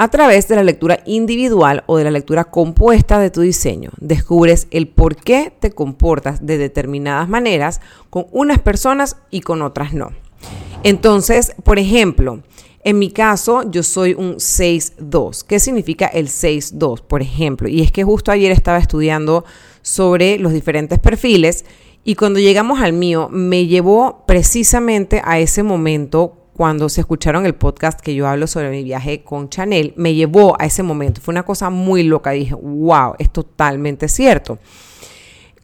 a 0.00 0.08
través 0.08 0.48
de 0.48 0.56
la 0.56 0.62
lectura 0.62 1.00
individual 1.04 1.84
o 1.84 1.98
de 1.98 2.04
la 2.04 2.10
lectura 2.10 2.44
compuesta 2.44 3.18
de 3.18 3.28
tu 3.28 3.42
diseño, 3.42 3.90
descubres 3.98 4.66
el 4.70 4.88
por 4.88 5.14
qué 5.14 5.52
te 5.60 5.72
comportas 5.72 6.46
de 6.46 6.56
determinadas 6.56 7.28
maneras 7.28 7.82
con 8.08 8.24
unas 8.32 8.60
personas 8.60 9.18
y 9.30 9.42
con 9.42 9.60
otras 9.60 9.92
no. 9.92 10.12
Entonces, 10.84 11.54
por 11.64 11.78
ejemplo, 11.78 12.42
en 12.82 12.98
mi 12.98 13.10
caso, 13.10 13.70
yo 13.70 13.82
soy 13.82 14.14
un 14.14 14.36
6-2. 14.36 15.44
¿Qué 15.46 15.60
significa 15.60 16.06
el 16.06 16.28
6-2? 16.28 17.02
Por 17.02 17.20
ejemplo, 17.20 17.68
y 17.68 17.82
es 17.82 17.92
que 17.92 18.02
justo 18.02 18.32
ayer 18.32 18.52
estaba 18.52 18.78
estudiando 18.78 19.44
sobre 19.82 20.38
los 20.38 20.54
diferentes 20.54 20.98
perfiles 20.98 21.66
y 22.04 22.14
cuando 22.14 22.40
llegamos 22.40 22.80
al 22.80 22.94
mío, 22.94 23.28
me 23.30 23.66
llevó 23.66 24.24
precisamente 24.26 25.20
a 25.22 25.40
ese 25.40 25.62
momento 25.62 26.39
cuando 26.60 26.90
se 26.90 27.00
escucharon 27.00 27.46
el 27.46 27.54
podcast 27.54 28.02
que 28.02 28.14
yo 28.14 28.28
hablo 28.28 28.46
sobre 28.46 28.68
mi 28.68 28.84
viaje 28.84 29.22
con 29.22 29.48
Chanel, 29.48 29.94
me 29.96 30.12
llevó 30.12 30.60
a 30.60 30.66
ese 30.66 30.82
momento. 30.82 31.22
Fue 31.22 31.32
una 31.32 31.42
cosa 31.42 31.70
muy 31.70 32.02
loca. 32.02 32.32
Dije, 32.32 32.54
wow, 32.54 33.14
es 33.18 33.30
totalmente 33.30 34.08
cierto. 34.08 34.58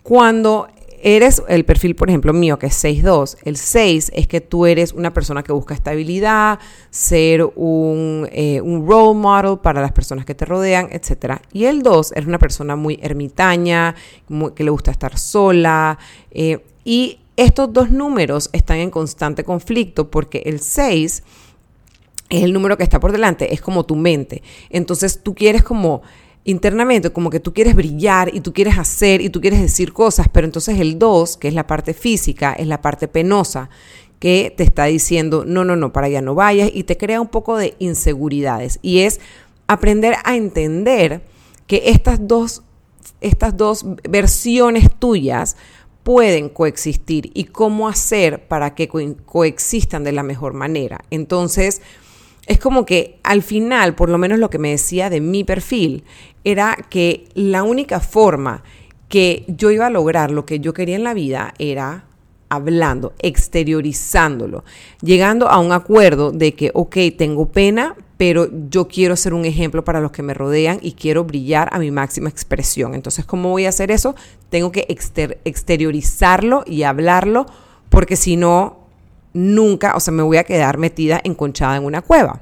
Cuando 0.03 0.69
eres 1.03 1.43
el 1.49 1.67
perfil, 1.67 1.97
por 1.97 2.09
ejemplo, 2.09 2.33
mío, 2.33 2.59
que 2.59 2.69
es 2.69 2.83
6'2, 2.83 3.37
el 3.45 3.59
6 3.59 4.13
es 4.15 4.27
que 4.27 4.41
tú 4.41 4.65
eres 4.65 4.95
una 4.95 5.13
persona 5.13 5.43
que 5.43 5.53
busca 5.53 5.75
estabilidad, 5.75 6.61
ser 6.89 7.45
un, 7.45 8.27
eh, 8.33 8.63
un 8.63 8.89
role 8.89 9.19
model 9.19 9.59
para 9.59 9.83
las 9.83 9.93
personas 9.93 10.25
que 10.25 10.35
te 10.35 10.47
rodean, 10.47 10.89
etc. 10.93 11.43
Y 11.53 11.67
el 11.67 11.83
2 11.83 12.13
es 12.13 12.25
una 12.25 12.39
persona 12.39 12.75
muy 12.75 12.99
ermitaña, 13.03 13.95
que 14.55 14.65
le 14.65 14.71
gusta 14.71 14.93
estar 14.93 15.19
sola. 15.19 15.99
Eh, 16.31 16.65
y 16.87 17.19
estos 17.37 17.73
dos 17.73 17.91
números 17.91 18.51
están 18.53 18.79
en 18.79 18.91
constante 18.91 19.45
conflicto 19.45 20.11
porque 20.11 20.43
el 20.47 20.61
6 20.61 21.23
es 22.29 22.43
el 22.43 22.53
número 22.53 22.77
que 22.77 22.83
está 22.83 22.99
por 22.99 23.13
delante, 23.13 23.53
es 23.55 23.61
como 23.61 23.85
tu 23.85 23.97
mente. 23.97 24.43
Entonces 24.71 25.23
tú 25.23 25.35
quieres 25.35 25.63
como 25.63 26.03
internamente, 26.45 27.11
como 27.11 27.29
que 27.29 27.41
tú 27.41 27.53
quieres 27.53 27.75
brillar 27.75 28.35
y 28.35 28.41
tú 28.41 28.53
quieres 28.53 28.79
hacer 28.79 29.21
y 29.21 29.31
tú 29.31 29.41
quieres 29.41 29.61
decir 29.61 29.93
cosas, 29.93 30.29
pero 30.33 30.47
entonces 30.47 30.79
el 30.79 30.99
2, 30.99 31.37
que 31.37 31.49
es 31.49 31.55
la 31.55 31.67
parte 31.67 31.93
física, 31.93 32.53
es 32.53 32.67
la 32.69 32.81
parte 32.81 33.09
penosa, 33.09 33.69
que 34.19 34.55
te 34.57 34.63
está 34.63 34.85
diciendo, 34.85 35.45
no, 35.47 35.65
no, 35.65 35.77
no, 35.77 35.93
para 35.93 36.07
allá 36.07 36.23
no 36.23 36.35
vayas 36.35 36.71
y 36.73 36.85
te 36.85 36.97
crea 36.97 37.21
un 37.21 37.29
poco 37.29 37.57
de 37.57 37.75
inseguridades. 37.79 38.79
Y 38.81 39.01
es 39.01 39.21
aprender 39.67 40.17
a 40.25 40.37
entender 40.37 41.23
que 41.67 41.83
estas 41.87 42.27
dos, 42.27 42.63
estas 43.21 43.57
dos 43.57 43.85
versiones 44.09 44.89
tuyas 44.99 45.57
pueden 46.07 46.51
coexistir 46.51 47.33
y 47.35 47.47
cómo 47.47 47.89
hacer 47.89 48.47
para 48.47 48.77
que 48.77 48.87
coexistan 48.87 50.05
de 50.05 50.13
la 50.13 50.23
mejor 50.23 50.53
manera. 50.53 51.01
Entonces, 51.11 51.83
es 52.47 52.61
como 52.61 52.87
que 52.87 53.19
al 53.25 53.43
final, 53.43 53.97
por 53.97 54.09
lo 54.09 54.17
menos 54.17 54.39
lo 54.39 54.49
que 54.49 54.61
me 54.61 54.71
decía 54.71 55.11
de 55.11 55.21
mi 55.21 55.43
perfil, 55.43 56.05
era 56.45 56.77
que 56.91 57.25
la 57.35 57.65
única 57.65 57.99
forma 57.99 58.63
que 59.09 59.45
yo 59.49 59.73
iba 59.73 59.89
a 59.89 59.91
lograr 59.91 60.31
lo 60.31 60.47
que 60.47 60.61
yo 60.61 60.73
quería 60.73 60.95
en 60.95 61.03
la 61.03 61.13
vida 61.13 61.55
era 61.59 62.05
hablando, 62.51 63.13
exteriorizándolo, 63.19 64.63
llegando 65.03 65.49
a 65.49 65.59
un 65.59 65.73
acuerdo 65.73 66.31
de 66.31 66.55
que, 66.55 66.71
ok, 66.73 66.99
tengo 67.19 67.51
pena, 67.51 67.97
pero 68.17 68.49
yo 68.71 68.89
quiero 68.89 69.15
ser 69.17 69.35
un 69.35 69.45
ejemplo 69.45 69.85
para 69.85 70.01
los 70.01 70.11
que 70.11 70.23
me 70.23 70.35
rodean 70.35 70.79
y 70.81 70.93
quiero 70.93 71.25
brillar 71.25 71.69
a 71.73 71.79
mi 71.79 71.91
máxima 71.91 72.29
expresión. 72.29 72.95
Entonces, 72.95 73.25
¿cómo 73.25 73.51
voy 73.51 73.67
a 73.67 73.71
hacer 73.71 73.91
eso? 73.91 74.15
Tengo 74.49 74.73
que 74.73 74.87
exteriorizarlo 74.89 76.65
y 76.67 76.85
hablarlo, 76.85 77.47
porque 77.91 78.17
si 78.17 78.37
no, 78.37 78.79
nunca, 79.35 79.95
o 79.97 80.01
sea, 80.01 80.13
me 80.13 80.23
voy 80.23 80.39
a 80.39 80.45
quedar 80.45 80.79
metida 80.79 81.21
enconchada 81.25 81.77
en 81.77 81.85
una 81.85 82.01
cueva. 82.03 82.41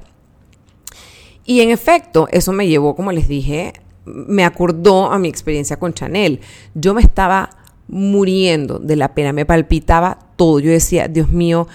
Y 1.45 1.61
en 1.61 1.69
efecto, 1.69 2.27
eso 2.31 2.53
me 2.53 2.67
llevó, 2.67 2.95
como 2.95 3.11
les 3.11 3.27
dije, 3.27 3.73
me 4.05 4.45
acordó 4.45 5.11
a 5.11 5.19
mi 5.19 5.27
experiencia 5.27 5.77
con 5.77 5.93
Chanel. 5.93 6.39
Yo 6.73 6.93
me 6.93 7.01
estaba 7.01 7.49
muriendo 7.87 8.79
de 8.79 8.95
la 8.95 9.13
pena, 9.13 9.33
me 9.33 9.45
palpitaba 9.45 10.19
todo. 10.35 10.59
Yo 10.59 10.71
decía, 10.71 11.07
Dios 11.07 11.29
mío, 11.29 11.67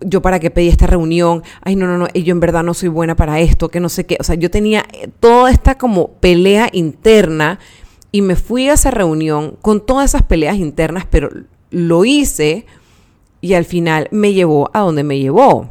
yo 0.00 0.22
para 0.22 0.38
qué 0.40 0.50
pedí 0.50 0.68
esta 0.68 0.86
reunión, 0.86 1.42
ay 1.62 1.76
no, 1.76 1.86
no, 1.86 1.98
no, 1.98 2.08
yo 2.08 2.32
en 2.32 2.40
verdad 2.40 2.62
no 2.62 2.74
soy 2.74 2.88
buena 2.88 3.16
para 3.16 3.40
esto, 3.40 3.68
que 3.68 3.80
no 3.80 3.88
sé 3.88 4.04
qué, 4.04 4.16
o 4.20 4.24
sea, 4.24 4.34
yo 4.34 4.50
tenía 4.50 4.84
eh, 4.92 5.08
toda 5.20 5.50
esta 5.50 5.76
como 5.78 6.08
pelea 6.08 6.68
interna 6.72 7.58
y 8.12 8.22
me 8.22 8.36
fui 8.36 8.68
a 8.68 8.74
esa 8.74 8.90
reunión 8.90 9.56
con 9.62 9.84
todas 9.84 10.10
esas 10.10 10.22
peleas 10.22 10.56
internas, 10.56 11.06
pero 11.08 11.30
lo 11.70 12.04
hice 12.04 12.66
y 13.40 13.54
al 13.54 13.64
final 13.64 14.08
me 14.10 14.32
llevó 14.32 14.70
a 14.74 14.80
donde 14.80 15.04
me 15.04 15.18
llevó. 15.18 15.70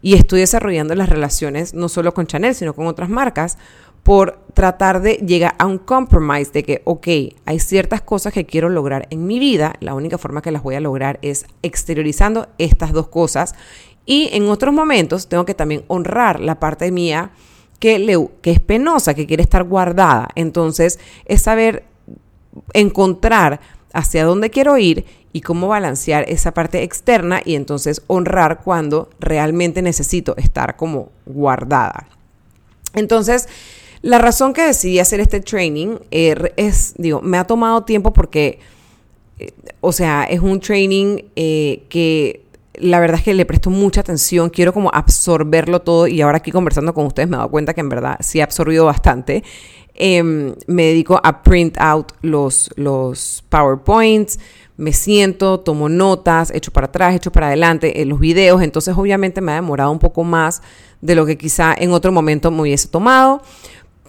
Y 0.00 0.14
estoy 0.14 0.40
desarrollando 0.40 0.94
las 0.94 1.08
relaciones 1.08 1.74
no 1.74 1.88
solo 1.88 2.14
con 2.14 2.26
Chanel, 2.26 2.54
sino 2.54 2.74
con 2.74 2.86
otras 2.86 3.08
marcas, 3.08 3.58
por 4.02 4.40
tratar 4.62 5.02
de 5.02 5.14
llegar 5.14 5.56
a 5.58 5.66
un 5.66 5.78
compromise 5.78 6.52
de 6.52 6.62
que, 6.62 6.82
ok, 6.84 7.08
hay 7.46 7.58
ciertas 7.58 8.00
cosas 8.00 8.32
que 8.32 8.46
quiero 8.46 8.68
lograr 8.68 9.08
en 9.10 9.26
mi 9.26 9.40
vida, 9.40 9.74
la 9.80 9.92
única 9.92 10.18
forma 10.18 10.40
que 10.40 10.52
las 10.52 10.62
voy 10.62 10.76
a 10.76 10.80
lograr 10.80 11.18
es 11.20 11.46
exteriorizando 11.64 12.46
estas 12.58 12.92
dos 12.92 13.08
cosas 13.08 13.56
y 14.06 14.28
en 14.32 14.48
otros 14.48 14.72
momentos 14.72 15.26
tengo 15.26 15.44
que 15.44 15.54
también 15.54 15.82
honrar 15.88 16.38
la 16.38 16.60
parte 16.60 16.92
mía 16.92 17.32
que, 17.80 17.98
le, 17.98 18.28
que 18.40 18.52
es 18.52 18.60
penosa, 18.60 19.14
que 19.14 19.26
quiere 19.26 19.42
estar 19.42 19.64
guardada. 19.64 20.28
Entonces 20.36 21.00
es 21.24 21.42
saber 21.42 21.82
encontrar 22.72 23.58
hacia 23.92 24.24
dónde 24.24 24.50
quiero 24.50 24.78
ir 24.78 25.04
y 25.32 25.40
cómo 25.40 25.66
balancear 25.66 26.24
esa 26.28 26.54
parte 26.54 26.84
externa 26.84 27.42
y 27.44 27.56
entonces 27.56 28.02
honrar 28.06 28.60
cuando 28.62 29.10
realmente 29.18 29.82
necesito 29.82 30.36
estar 30.36 30.76
como 30.76 31.10
guardada. 31.26 32.06
Entonces, 32.94 33.48
la 34.02 34.18
razón 34.18 34.52
que 34.52 34.62
decidí 34.62 34.98
hacer 34.98 35.20
este 35.20 35.40
training 35.40 35.96
er, 36.10 36.52
es, 36.56 36.94
digo, 36.98 37.22
me 37.22 37.38
ha 37.38 37.44
tomado 37.44 37.84
tiempo 37.84 38.12
porque, 38.12 38.58
eh, 39.38 39.52
o 39.80 39.92
sea, 39.92 40.24
es 40.24 40.40
un 40.40 40.60
training 40.60 41.18
eh, 41.36 41.84
que 41.88 42.42
la 42.74 43.00
verdad 43.00 43.18
es 43.18 43.24
que 43.24 43.34
le 43.34 43.46
presto 43.46 43.70
mucha 43.70 44.00
atención, 44.00 44.50
quiero 44.50 44.72
como 44.72 44.90
absorberlo 44.92 45.82
todo 45.82 46.08
y 46.08 46.20
ahora 46.20 46.38
aquí 46.38 46.50
conversando 46.50 46.94
con 46.94 47.06
ustedes 47.06 47.28
me 47.28 47.36
he 47.36 47.38
dado 47.38 47.50
cuenta 47.50 47.74
que 47.74 47.80
en 47.80 47.88
verdad 47.88 48.16
sí 48.20 48.40
he 48.40 48.42
absorbido 48.42 48.86
bastante. 48.86 49.44
Em, 49.94 50.54
me 50.66 50.84
dedico 50.84 51.20
a 51.22 51.42
print 51.42 51.76
out 51.78 52.12
los, 52.22 52.70
los 52.76 53.44
PowerPoints, 53.50 54.38
me 54.78 54.92
siento, 54.92 55.60
tomo 55.60 55.88
notas, 55.88 56.50
echo 56.50 56.72
para 56.72 56.86
atrás, 56.86 57.14
echo 57.14 57.30
para 57.30 57.48
adelante, 57.48 58.00
en 58.00 58.08
eh, 58.08 58.10
los 58.10 58.18
videos, 58.18 58.62
entonces 58.62 58.96
obviamente 58.96 59.40
me 59.42 59.52
ha 59.52 59.56
demorado 59.56 59.90
un 59.90 59.98
poco 59.98 60.24
más 60.24 60.62
de 61.02 61.14
lo 61.14 61.26
que 61.26 61.36
quizá 61.36 61.74
en 61.76 61.92
otro 61.92 62.10
momento 62.10 62.50
me 62.50 62.62
hubiese 62.62 62.88
tomado, 62.88 63.42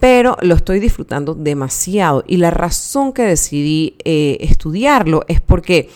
pero 0.00 0.36
lo 0.42 0.54
estoy 0.54 0.80
disfrutando 0.80 1.34
demasiado. 1.34 2.24
Y 2.26 2.36
la 2.36 2.50
razón 2.50 3.12
que 3.12 3.22
decidí 3.22 3.96
eh, 4.04 4.38
estudiarlo 4.40 5.24
es 5.28 5.40
porque 5.40 5.88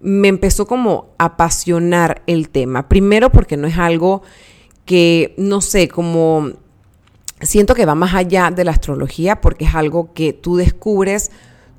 me 0.00 0.28
empezó 0.28 0.66
como 0.66 1.10
a 1.18 1.26
apasionar 1.26 2.22
el 2.26 2.48
tema. 2.48 2.88
Primero 2.88 3.30
porque 3.30 3.56
no 3.56 3.66
es 3.66 3.78
algo 3.78 4.22
que, 4.84 5.34
no 5.36 5.60
sé, 5.60 5.88
como 5.88 6.50
siento 7.40 7.74
que 7.74 7.86
va 7.86 7.94
más 7.94 8.14
allá 8.14 8.50
de 8.50 8.64
la 8.64 8.72
astrología 8.72 9.40
porque 9.40 9.64
es 9.64 9.74
algo 9.74 10.12
que 10.12 10.32
tú 10.32 10.56
descubres 10.56 11.30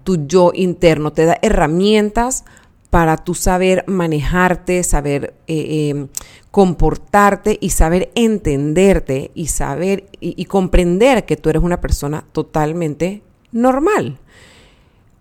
tu 0.04 0.28
yo 0.28 0.52
interno, 0.54 1.14
te 1.14 1.26
da 1.26 1.38
herramientas 1.42 2.44
para 2.94 3.18
tú 3.18 3.34
saber 3.34 3.84
manejarte, 3.88 4.84
saber 4.84 5.34
eh, 5.48 5.90
em, 5.90 6.10
comportarte 6.52 7.58
y 7.60 7.72
saber 7.72 8.12
entenderte 8.14 9.32
y 9.34 9.48
saber 9.48 10.06
y, 10.20 10.46
comprender 10.46 11.26
que 11.26 11.36
tú 11.36 11.50
eres 11.50 11.64
una 11.64 11.82
persona 11.82 12.24
totalmente 12.34 13.24
normal. 13.52 14.20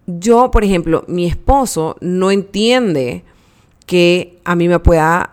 Yo, 0.06 0.50
por 0.50 0.64
ejemplo, 0.64 1.06
mi 1.08 1.24
esposo 1.24 1.96
no 2.02 2.30
entiende 2.30 3.24
que 3.86 4.38
a 4.44 4.54
mí 4.54 4.68
me 4.68 4.78
pueda 4.78 5.32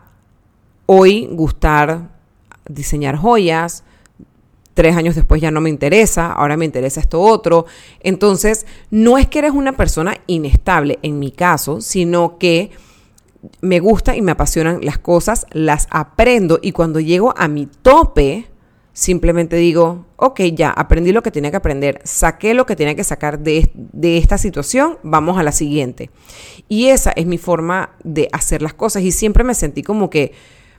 hoy 0.86 1.27
gustar 1.29 2.08
diseñar 2.69 3.17
joyas, 3.17 3.84
tres 4.79 4.95
años 4.95 5.15
después 5.15 5.41
ya 5.41 5.51
no 5.51 5.59
me 5.59 5.69
interesa, 5.69 6.31
ahora 6.31 6.55
me 6.55 6.63
interesa 6.63 7.01
esto 7.01 7.19
otro. 7.19 7.65
Entonces, 8.00 8.65
no 8.89 9.17
es 9.17 9.27
que 9.27 9.39
eres 9.39 9.51
una 9.51 9.74
persona 9.74 10.15
inestable 10.25 11.00
en 11.01 11.19
mi 11.19 11.31
caso, 11.31 11.81
sino 11.81 12.38
que 12.38 12.71
me 13.59 13.81
gusta 13.81 14.15
y 14.15 14.21
me 14.21 14.31
apasionan 14.31 14.79
las 14.81 14.98
cosas, 14.98 15.48
las 15.51 15.89
aprendo 15.91 16.59
y 16.62 16.71
cuando 16.71 17.01
llego 17.01 17.33
a 17.38 17.50
mi 17.50 17.65
tope, 17.65 18.45
simplemente 18.93 19.57
digo, 19.57 20.05
ok, 20.15 20.43
ya 20.53 20.69
aprendí 20.69 21.12
lo 21.12 21.24
que 21.24 21.31
tenía 21.31 21.51
que 21.51 21.57
aprender, 21.57 22.00
saqué 22.05 22.53
lo 22.53 22.65
que 22.65 22.77
tenía 22.77 22.95
que 22.95 23.03
sacar 23.03 23.39
de, 23.39 23.69
de, 23.74 24.17
esta 24.17 24.38
situación, 24.38 24.98
vamos 25.03 25.38
a 25.38 25.43
la 25.43 25.51
siguiente. 25.51 26.09
Y 26.69 26.88
esa 26.88 27.12
es 27.12 27.25
mi 27.25 27.38
forma 27.38 27.98
de 28.05 28.29
hacer 28.31 28.62
las 28.62 28.75
cosas 28.75 29.03
y 29.03 29.12
siempre 29.12 29.43
me 29.43 29.55
sentí 29.55 29.83
como 29.83 30.09
que, 30.09 30.31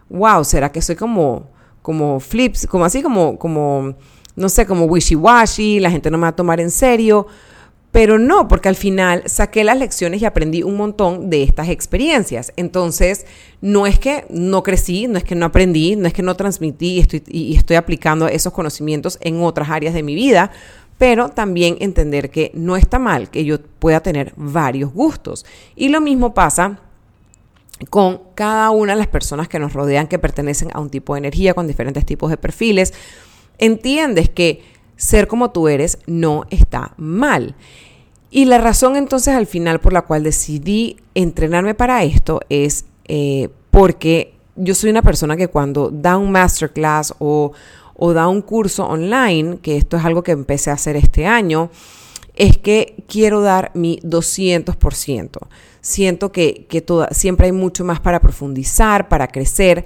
wow, 0.09 0.42
¿será 0.42 0.73
que 0.73 0.80
soy 0.80 0.97
como 0.97 1.60
como 1.83 2.21
flips, 2.21 2.67
como 2.67 2.85
así, 2.85 3.03
como, 3.03 3.39
como, 3.39 3.95
no 4.37 4.49
sé, 4.49 4.67
como 4.67 4.87
wishy-washy, 4.87 5.81
la 5.81 5.91
gente 5.91 6.11
no 6.11 6.19
me 6.19 6.23
va 6.23 6.29
a 6.29 6.37
tomar 6.37 6.61
en 6.61 6.71
serio. 6.71 7.27
Pero 7.93 8.21
no, 8.21 8.47
porque 8.47 8.69
al 8.69 8.77
final 8.77 9.25
saqué 9.27 9.65
las 9.65 9.77
lecciones 9.77 10.23
y 10.23 10.25
aprendí 10.25 10.63
un 10.63 10.77
montón 10.77 11.29
de 11.29 11.43
estas 11.43 11.69
experiencias. 11.69 12.53
Entonces, 12.57 13.27
no 13.61 13.85
es 13.87 13.99
que 13.99 14.27
no 14.31 14.63
crecí, 14.63 15.09
no 15.09 15.19
es 15.19 15.25
que 15.25 15.35
no 15.35 15.47
aprendí, 15.47 15.97
no 15.97 16.07
es 16.07 16.15
que 16.15 16.23
no 16.23 16.37
transmití 16.37 16.95
y 16.95 17.01
estoy, 17.01 17.25
y 17.27 17.57
estoy 17.57 17.77
aplicando 17.77 18.29
esos 18.29 18.53
conocimientos 18.53 19.19
en 19.23 19.43
otras 19.43 19.71
áreas 19.71 19.93
de 19.93 20.05
mi 20.05 20.15
vida, 20.15 20.53
pero 20.99 21.31
también 21.31 21.79
entender 21.81 22.31
que 22.31 22.53
no 22.55 22.77
está 22.77 23.01
mal 23.01 23.29
que 23.29 23.45
yo 23.45 23.61
pueda 23.61 24.01
tener 24.01 24.35
varios 24.37 24.93
gustos. 24.93 25.45
Y 25.75 25.89
lo 25.89 26.01
mismo 26.01 26.33
pasa 26.33 26.79
con 27.89 28.21
cada 28.35 28.71
una 28.71 28.93
de 28.93 28.99
las 28.99 29.07
personas 29.07 29.49
que 29.49 29.59
nos 29.59 29.73
rodean 29.73 30.07
que 30.07 30.19
pertenecen 30.19 30.71
a 30.75 30.81
un 30.81 30.91
tipo 30.91 31.15
de 31.15 31.19
energía 31.19 31.55
con 31.55 31.67
diferentes 31.67 32.05
tipos 32.05 32.31
de 32.31 32.37
perfiles, 32.37 32.93
entiendes 33.59 34.29
que 34.29 34.63
ser 34.97 35.29
como 35.29 35.51
tú 35.51 35.69
eres 35.69 35.99
no 36.07 36.45
está 36.51 36.93
mal. 36.99 37.55
Y 38.31 38.45
la 38.45 38.59
razón 38.59 38.97
entonces 38.97 39.35
al 39.35 39.47
final 39.47 39.81
por 39.81 39.93
la 39.93 40.03
cual 40.03 40.23
decidí 40.23 40.99
entrenarme 41.15 41.75
para 41.75 42.05
esto 42.05 42.41
es 42.49 42.85
eh, 43.07 43.49
porque 43.71 44.35
yo 44.57 44.75
soy 44.75 44.91
una 44.91 45.03
persona 45.03 45.37
que 45.37 45.49
cuando 45.49 45.91
da 45.91 46.17
un 46.17 46.31
masterclass 46.31 47.15
o, 47.19 47.53
o 47.97 48.13
da 48.13 48.29
un 48.29 48.43
curso 48.43 48.87
online, 48.87 49.59
que 49.63 49.77
esto 49.77 49.97
es 49.97 50.05
algo 50.05 50.23
que 50.23 50.33
empecé 50.33 50.71
a 50.71 50.75
hacer 50.75 50.97
este 50.97 51.27
año, 51.27 51.71
es 52.35 52.59
que 52.59 53.00
quiero 53.11 53.40
dar 53.40 53.71
mi 53.75 53.99
200% 54.02 55.49
siento 55.81 56.33
que, 56.33 56.67
siempre 57.11 57.47
hay 57.47 57.52
mucho 57.52 57.85
más 57.85 58.00
para 58.00 58.21
profundizar, 58.21 59.09
para 59.09 59.29
crecer 59.29 59.85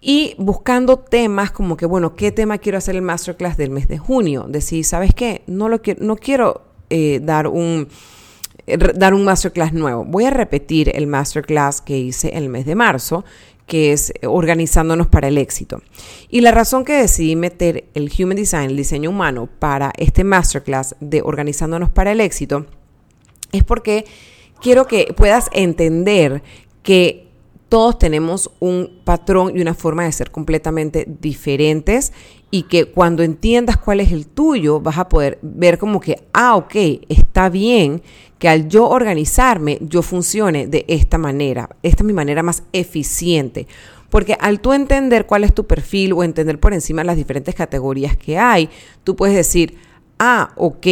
y 0.00 0.34
buscando 0.38 0.98
temas 0.98 1.50
como 1.50 1.76
que, 1.76 1.86
bueno, 1.86 2.14
¿qué 2.14 2.32
tema 2.32 2.58
quiero 2.58 2.78
hacer 2.78 2.96
el 2.96 3.02
masterclass 3.02 3.56
del 3.56 3.70
mes 3.70 3.88
de 3.88 3.98
junio? 3.98 4.46
Decir, 4.48 4.84
¿sabes 4.84 5.14
qué? 5.14 5.42
No, 5.46 5.68
lo 5.68 5.82
quiero, 5.82 6.04
no 6.04 6.16
quiero 6.16 6.62
eh, 6.90 7.20
dar 7.22 7.48
un 7.48 7.88
eh, 8.66 8.76
dar 8.76 9.14
un 9.14 9.24
masterclass 9.24 9.72
nuevo. 9.72 10.04
Voy 10.04 10.24
a 10.24 10.30
repetir 10.30 10.90
el 10.94 11.06
masterclass 11.06 11.80
que 11.80 11.98
hice 11.98 12.36
el 12.36 12.48
mes 12.48 12.66
de 12.66 12.74
marzo, 12.74 13.24
que 13.66 13.92
es 13.92 14.12
organizándonos 14.22 15.08
para 15.08 15.28
el 15.28 15.38
éxito. 15.38 15.82
Y 16.28 16.40
la 16.40 16.52
razón 16.52 16.84
que 16.84 16.94
decidí 16.94 17.36
meter 17.36 17.84
el 17.94 18.10
Human 18.16 18.36
Design, 18.36 18.70
el 18.70 18.76
diseño 18.76 19.10
humano, 19.10 19.48
para 19.58 19.92
este 19.98 20.24
masterclass 20.24 20.94
de 21.00 21.22
organizándonos 21.22 21.90
para 21.90 22.12
el 22.12 22.20
éxito, 22.20 22.66
es 23.52 23.64
porque 23.64 24.04
quiero 24.60 24.86
que 24.86 25.12
puedas 25.16 25.48
entender 25.52 26.42
que 26.82 27.26
todos 27.68 27.98
tenemos 27.98 28.50
un 28.60 29.00
patrón 29.04 29.56
y 29.56 29.60
una 29.60 29.74
forma 29.74 30.04
de 30.04 30.12
ser 30.12 30.30
completamente 30.30 31.04
diferentes 31.20 32.12
y 32.50 32.62
que 32.62 32.86
cuando 32.86 33.22
entiendas 33.22 33.76
cuál 33.76 34.00
es 34.00 34.12
el 34.12 34.26
tuyo 34.26 34.80
vas 34.80 34.98
a 34.98 35.08
poder 35.08 35.38
ver 35.42 35.78
como 35.78 36.00
que, 36.00 36.22
ah, 36.32 36.56
ok, 36.56 36.74
está 37.08 37.48
bien 37.48 38.02
que 38.38 38.48
al 38.48 38.68
yo 38.68 38.88
organizarme 38.88 39.78
yo 39.80 40.02
funcione 40.02 40.66
de 40.66 40.84
esta 40.88 41.18
manera. 41.18 41.70
Esta 41.82 42.02
es 42.02 42.06
mi 42.06 42.12
manera 42.12 42.42
más 42.42 42.62
eficiente. 42.72 43.66
Porque 44.10 44.36
al 44.40 44.60
tú 44.60 44.72
entender 44.72 45.26
cuál 45.26 45.44
es 45.44 45.54
tu 45.54 45.66
perfil 45.66 46.12
o 46.12 46.22
entender 46.22 46.60
por 46.60 46.72
encima 46.72 47.04
las 47.04 47.16
diferentes 47.16 47.54
categorías 47.54 48.16
que 48.16 48.38
hay, 48.38 48.68
tú 49.04 49.16
puedes 49.16 49.34
decir, 49.34 49.76
ah, 50.18 50.52
ok, 50.56 50.86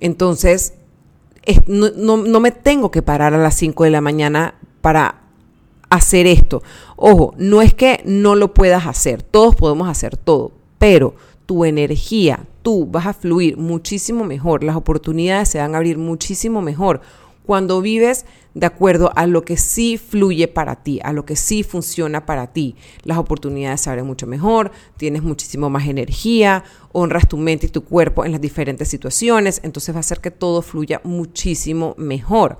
entonces 0.00 0.74
no, 1.66 2.40
me 2.40 2.50
tengo 2.50 2.90
que 2.90 3.02
parar 3.02 3.34
a 3.34 3.38
las 3.38 3.54
5 3.54 3.84
de 3.84 3.90
la 3.90 4.00
mañana 4.00 4.54
para 4.80 5.20
hacer 5.90 6.26
esto. 6.26 6.62
Ojo, 6.96 7.34
no 7.36 7.62
es 7.62 7.74
que 7.74 8.02
no 8.04 8.34
lo 8.34 8.54
puedas 8.54 8.86
hacer, 8.86 9.22
todos 9.22 9.54
podemos 9.54 9.88
hacer 9.88 10.16
todo, 10.16 10.52
pero 10.82 11.14
tu 11.46 11.64
energía, 11.64 12.44
tú 12.62 12.86
vas 12.86 13.06
a 13.06 13.12
fluir 13.12 13.56
muchísimo 13.56 14.24
mejor, 14.24 14.64
las 14.64 14.74
oportunidades 14.74 15.48
se 15.50 15.58
van 15.58 15.76
a 15.76 15.78
abrir 15.78 15.96
muchísimo 15.96 16.60
mejor 16.60 17.00
cuando 17.46 17.80
vives 17.80 18.26
de 18.54 18.66
acuerdo 18.66 19.12
a 19.14 19.28
lo 19.28 19.44
que 19.44 19.56
sí 19.56 19.96
fluye 19.96 20.48
para 20.48 20.82
ti, 20.82 20.98
a 21.04 21.12
lo 21.12 21.24
que 21.24 21.36
sí 21.36 21.62
funciona 21.62 22.26
para 22.26 22.48
ti. 22.48 22.74
Las 23.04 23.18
oportunidades 23.18 23.82
se 23.82 23.90
abren 23.90 24.06
mucho 24.06 24.26
mejor, 24.26 24.72
tienes 24.96 25.22
muchísimo 25.22 25.70
más 25.70 25.86
energía, 25.86 26.64
honras 26.90 27.28
tu 27.28 27.36
mente 27.36 27.66
y 27.66 27.68
tu 27.68 27.84
cuerpo 27.84 28.24
en 28.24 28.32
las 28.32 28.40
diferentes 28.40 28.88
situaciones, 28.88 29.60
entonces 29.62 29.94
va 29.94 29.98
a 29.98 30.00
hacer 30.00 30.20
que 30.20 30.32
todo 30.32 30.62
fluya 30.62 31.00
muchísimo 31.04 31.94
mejor. 31.96 32.58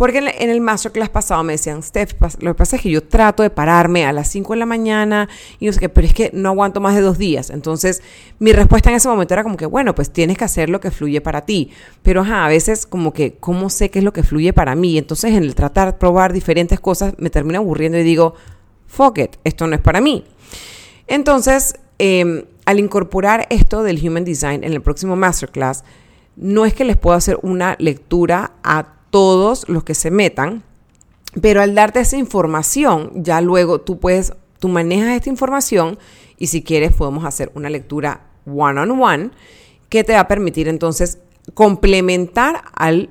Porque 0.00 0.16
en 0.16 0.48
el 0.48 0.62
masterclass 0.62 1.10
pasado 1.10 1.44
me 1.44 1.52
decían, 1.52 1.82
Steph, 1.82 2.14
lo 2.40 2.52
que 2.52 2.54
pasa 2.56 2.76
es 2.76 2.80
que 2.80 2.88
yo 2.88 3.02
trato 3.02 3.42
de 3.42 3.50
pararme 3.50 4.06
a 4.06 4.14
las 4.14 4.28
5 4.28 4.54
de 4.54 4.58
la 4.58 4.64
mañana 4.64 5.28
y 5.58 5.66
no 5.66 5.74
sé 5.74 5.78
qué, 5.78 5.90
pero 5.90 6.06
es 6.06 6.14
que 6.14 6.30
no 6.32 6.48
aguanto 6.48 6.80
más 6.80 6.94
de 6.94 7.02
dos 7.02 7.18
días. 7.18 7.50
Entonces, 7.50 8.02
mi 8.38 8.54
respuesta 8.54 8.88
en 8.88 8.96
ese 8.96 9.08
momento 9.10 9.34
era 9.34 9.42
como 9.42 9.58
que, 9.58 9.66
bueno, 9.66 9.94
pues 9.94 10.10
tienes 10.10 10.38
que 10.38 10.44
hacer 10.44 10.70
lo 10.70 10.80
que 10.80 10.90
fluye 10.90 11.20
para 11.20 11.44
ti. 11.44 11.70
Pero 12.02 12.22
ajá, 12.22 12.46
a 12.46 12.48
veces 12.48 12.86
como 12.86 13.12
que, 13.12 13.34
¿cómo 13.34 13.68
sé 13.68 13.90
qué 13.90 13.98
es 13.98 14.04
lo 14.06 14.14
que 14.14 14.22
fluye 14.22 14.54
para 14.54 14.74
mí? 14.74 14.96
Entonces, 14.96 15.34
en 15.34 15.42
el 15.42 15.54
tratar, 15.54 15.98
probar 15.98 16.32
diferentes 16.32 16.80
cosas, 16.80 17.12
me 17.18 17.28
termino 17.28 17.58
aburriendo 17.58 17.98
y 17.98 18.02
digo, 18.02 18.32
fuck 18.86 19.18
it, 19.18 19.36
esto 19.44 19.66
no 19.66 19.74
es 19.74 19.82
para 19.82 20.00
mí. 20.00 20.24
Entonces, 21.08 21.74
em, 21.98 22.44
al 22.64 22.78
incorporar 22.78 23.46
esto 23.50 23.82
del 23.82 24.00
Human 24.02 24.24
Design 24.24 24.64
en 24.64 24.72
el 24.72 24.80
próximo 24.80 25.14
Masterclass, 25.14 25.84
no 26.36 26.64
es 26.64 26.72
que 26.72 26.86
les 26.86 26.96
pueda 26.96 27.18
hacer 27.18 27.38
una 27.42 27.76
lectura 27.78 28.52
a 28.62 28.99
todos 29.10 29.68
los 29.68 29.84
que 29.84 29.94
se 29.94 30.10
metan, 30.10 30.62
pero 31.40 31.62
al 31.62 31.74
darte 31.74 32.00
esa 32.00 32.16
información, 32.16 33.12
ya 33.14 33.40
luego 33.40 33.80
tú 33.80 33.98
puedes, 33.98 34.32
tú 34.58 34.68
manejas 34.68 35.10
esta 35.10 35.30
información 35.30 35.98
y 36.38 36.48
si 36.48 36.62
quieres 36.62 36.92
podemos 36.92 37.24
hacer 37.24 37.52
una 37.54 37.70
lectura 37.70 38.26
one 38.46 38.80
on 38.80 38.90
one 39.00 39.30
que 39.88 40.04
te 40.04 40.14
va 40.14 40.20
a 40.20 40.28
permitir 40.28 40.68
entonces 40.68 41.18
complementar 41.54 42.62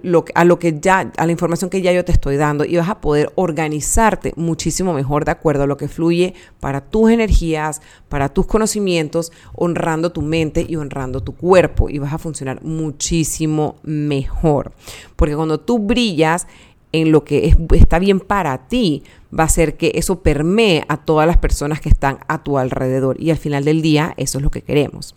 lo, 0.03 0.25
a 0.35 0.43
lo 0.45 0.59
que 0.59 0.79
ya, 0.79 1.11
a 1.17 1.25
la 1.25 1.31
información 1.31 1.69
que 1.69 1.81
ya 1.81 1.91
yo 1.91 2.05
te 2.05 2.11
estoy 2.11 2.37
dando 2.37 2.65
y 2.65 2.77
vas 2.77 2.89
a 2.89 3.01
poder 3.01 3.31
organizarte 3.35 4.33
muchísimo 4.35 4.93
mejor 4.93 5.25
de 5.25 5.31
acuerdo 5.31 5.63
a 5.63 5.67
lo 5.67 5.77
que 5.77 5.87
fluye 5.87 6.33
para 6.59 6.81
tus 6.81 7.11
energías, 7.11 7.81
para 8.07 8.29
tus 8.29 8.45
conocimientos, 8.45 9.31
honrando 9.53 10.11
tu 10.11 10.21
mente 10.21 10.65
y 10.67 10.75
honrando 10.75 11.21
tu 11.21 11.35
cuerpo 11.35 11.89
y 11.89 11.99
vas 11.99 12.13
a 12.13 12.17
funcionar 12.17 12.63
muchísimo 12.63 13.75
mejor. 13.83 14.71
Porque 15.15 15.35
cuando 15.35 15.59
tú 15.59 15.79
brillas 15.79 16.47
en 16.91 17.11
lo 17.11 17.23
que 17.23 17.55
está 17.75 17.99
bien 17.99 18.19
para 18.19 18.67
ti, 18.67 19.03
va 19.37 19.43
a 19.43 19.49
ser 19.49 19.75
que 19.77 19.91
eso 19.95 20.21
permee 20.21 20.83
a 20.87 20.97
todas 20.97 21.27
las 21.27 21.37
personas 21.37 21.81
que 21.81 21.89
están 21.89 22.19
a 22.27 22.43
tu 22.43 22.57
alrededor 22.57 23.21
y 23.21 23.31
al 23.31 23.37
final 23.37 23.63
del 23.63 23.81
día 23.81 24.13
eso 24.17 24.39
es 24.39 24.43
lo 24.43 24.49
que 24.49 24.61
queremos. 24.61 25.15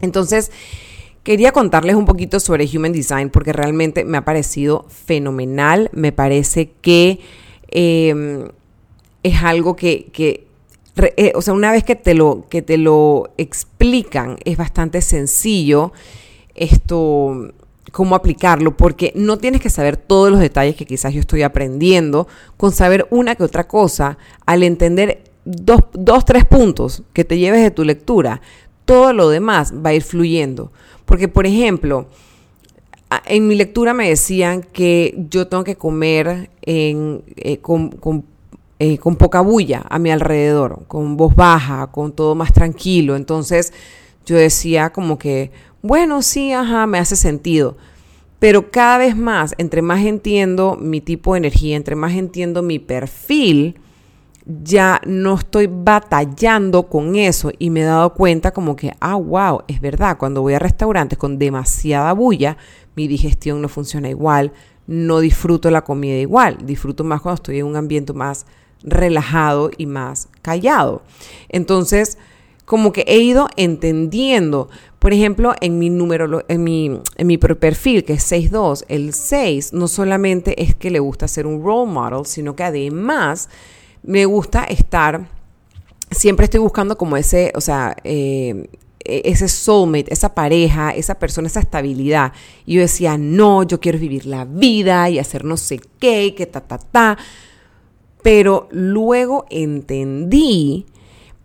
Entonces, 0.00 0.50
Quería 1.26 1.50
contarles 1.50 1.96
un 1.96 2.04
poquito 2.04 2.38
sobre 2.38 2.68
Human 2.72 2.92
Design 2.92 3.30
porque 3.30 3.52
realmente 3.52 4.04
me 4.04 4.16
ha 4.16 4.24
parecido 4.24 4.86
fenomenal. 4.88 5.90
Me 5.92 6.12
parece 6.12 6.70
que 6.80 7.18
em, 7.66 8.46
es 9.24 9.42
algo 9.42 9.74
que, 9.74 10.06
eh, 10.16 11.32
o 11.34 11.42
sea, 11.42 11.52
una 11.52 11.72
vez 11.72 11.82
que 11.82 11.96
te, 11.96 12.14
lo, 12.14 12.46
que 12.48 12.62
te 12.62 12.78
lo 12.78 13.30
explican, 13.38 14.36
es 14.44 14.56
bastante 14.56 15.00
sencillo 15.00 15.92
esto, 16.54 17.52
cómo 17.90 18.14
aplicarlo, 18.14 18.76
porque 18.76 19.12
no 19.16 19.36
tienes 19.36 19.60
que 19.60 19.68
saber 19.68 19.96
todos 19.96 20.30
los 20.30 20.38
detalles 20.38 20.76
que 20.76 20.86
quizás 20.86 21.12
yo 21.12 21.18
estoy 21.18 21.42
aprendiendo, 21.42 22.28
con 22.56 22.70
saber 22.70 23.08
una 23.10 23.34
que 23.34 23.42
otra 23.42 23.66
cosa, 23.66 24.16
al 24.46 24.62
entender 24.62 25.24
dos, 25.44 25.80
dos 25.92 26.24
tres 26.24 26.44
puntos 26.44 27.02
que 27.12 27.24
te 27.24 27.36
lleves 27.36 27.62
de 27.62 27.72
tu 27.72 27.82
lectura, 27.82 28.42
todo 28.86 29.12
lo 29.12 29.28
demás 29.28 29.74
va 29.74 29.90
a 29.90 29.94
ir 29.94 30.02
fluyendo. 30.02 30.72
Porque, 31.04 31.28
por 31.28 31.46
ejemplo, 31.46 32.06
en 33.26 33.46
mi 33.46 33.54
lectura 33.54 33.92
me 33.94 34.08
decían 34.08 34.62
que 34.62 35.14
yo 35.30 35.46
tengo 35.46 35.64
que 35.64 35.76
comer 35.76 36.50
eh, 36.62 37.20
eh, 37.36 37.58
con, 37.58 37.90
poca 39.18 39.40
bulla 39.40 39.84
a 39.88 39.98
mi 39.98 40.10
alrededor, 40.10 40.84
con 40.88 41.16
voz 41.16 41.34
baja, 41.34 41.88
con 41.88 42.12
todo 42.12 42.34
más 42.34 42.52
tranquilo. 42.52 43.16
Entonces 43.16 43.72
yo 44.24 44.36
decía 44.36 44.90
como 44.90 45.18
que, 45.18 45.52
bueno, 45.82 46.22
sí, 46.22 46.52
ajá, 46.52 46.86
me 46.86 46.98
hace 46.98 47.16
sentido. 47.16 47.76
Pero 48.38 48.70
cada 48.70 48.98
vez 48.98 49.16
más, 49.16 49.54
entre 49.58 49.82
más 49.82 50.04
entiendo 50.04 50.76
mi 50.80 51.00
tipo 51.00 51.34
de 51.34 51.38
energía, 51.38 51.76
entre 51.76 51.96
más 51.96 52.14
entiendo 52.14 52.62
mi 52.62 52.78
perfil, 52.78 53.76
ya 54.46 55.00
no 55.04 55.34
estoy 55.34 55.68
batallando 55.68 56.84
con 56.84 57.16
eso 57.16 57.50
y 57.58 57.70
me 57.70 57.80
he 57.80 57.84
dado 57.84 58.14
cuenta 58.14 58.52
como 58.52 58.76
que, 58.76 58.94
ah, 59.00 59.16
wow, 59.16 59.62
es 59.66 59.80
verdad, 59.80 60.16
cuando 60.18 60.42
voy 60.42 60.54
a 60.54 60.60
restaurantes 60.60 61.18
con 61.18 61.38
demasiada 61.38 62.12
bulla, 62.12 62.56
mi 62.94 63.08
digestión 63.08 63.60
no 63.60 63.68
funciona 63.68 64.08
igual, 64.08 64.52
no 64.86 65.18
disfruto 65.18 65.70
la 65.70 65.82
comida 65.82 66.16
igual, 66.16 66.58
disfruto 66.62 67.02
más 67.02 67.20
cuando 67.20 67.36
estoy 67.36 67.58
en 67.58 67.66
un 67.66 67.76
ambiente 67.76 68.12
más 68.12 68.46
relajado 68.84 69.70
y 69.76 69.86
más 69.86 70.28
callado. 70.42 71.02
Entonces, 71.48 72.16
como 72.64 72.92
que 72.92 73.04
he 73.08 73.18
ido 73.18 73.48
entendiendo, 73.56 74.68
por 75.00 75.12
ejemplo, 75.12 75.54
en 75.60 75.78
mi 75.78 75.90
número, 75.90 76.44
en 76.46 76.62
mi, 76.62 77.00
en 77.16 77.26
mi 77.26 77.38
perfil, 77.38 78.04
que 78.04 78.12
es 78.14 78.30
6.2, 78.30 78.84
el 78.88 79.12
6 79.12 79.72
no 79.72 79.88
solamente 79.88 80.62
es 80.62 80.76
que 80.76 80.90
le 80.90 81.00
gusta 81.00 81.26
ser 81.26 81.46
un 81.46 81.64
role 81.64 81.90
model, 81.90 82.26
sino 82.26 82.54
que 82.54 82.64
además 82.64 83.48
me 84.06 84.24
gusta 84.24 84.64
estar, 84.64 85.28
siempre 86.10 86.44
estoy 86.44 86.60
buscando 86.60 86.96
como 86.96 87.16
ese, 87.16 87.52
o 87.54 87.60
sea, 87.60 87.96
eh, 88.04 88.68
e-, 89.06 89.22
ese 89.24 89.48
soulmate, 89.48 90.12
esa 90.12 90.34
pareja, 90.34 90.90
esa 90.90 91.16
persona, 91.16 91.48
esa 91.48 91.60
estabilidad. 91.60 92.32
Y 92.64 92.74
yo 92.74 92.80
decía, 92.80 93.18
no, 93.18 93.62
yo 93.62 93.80
quiero 93.80 93.98
vivir 93.98 94.26
la 94.26 94.44
vida 94.44 95.08
y 95.10 95.18
hacer 95.18 95.44
no 95.44 95.56
sé 95.56 95.80
qué, 95.98 96.34
que 96.36 96.46
ta, 96.46 96.60
ta, 96.60 96.78
ta. 96.78 97.18
Pero 98.22 98.68
luego 98.70 99.46
entendí 99.50 100.86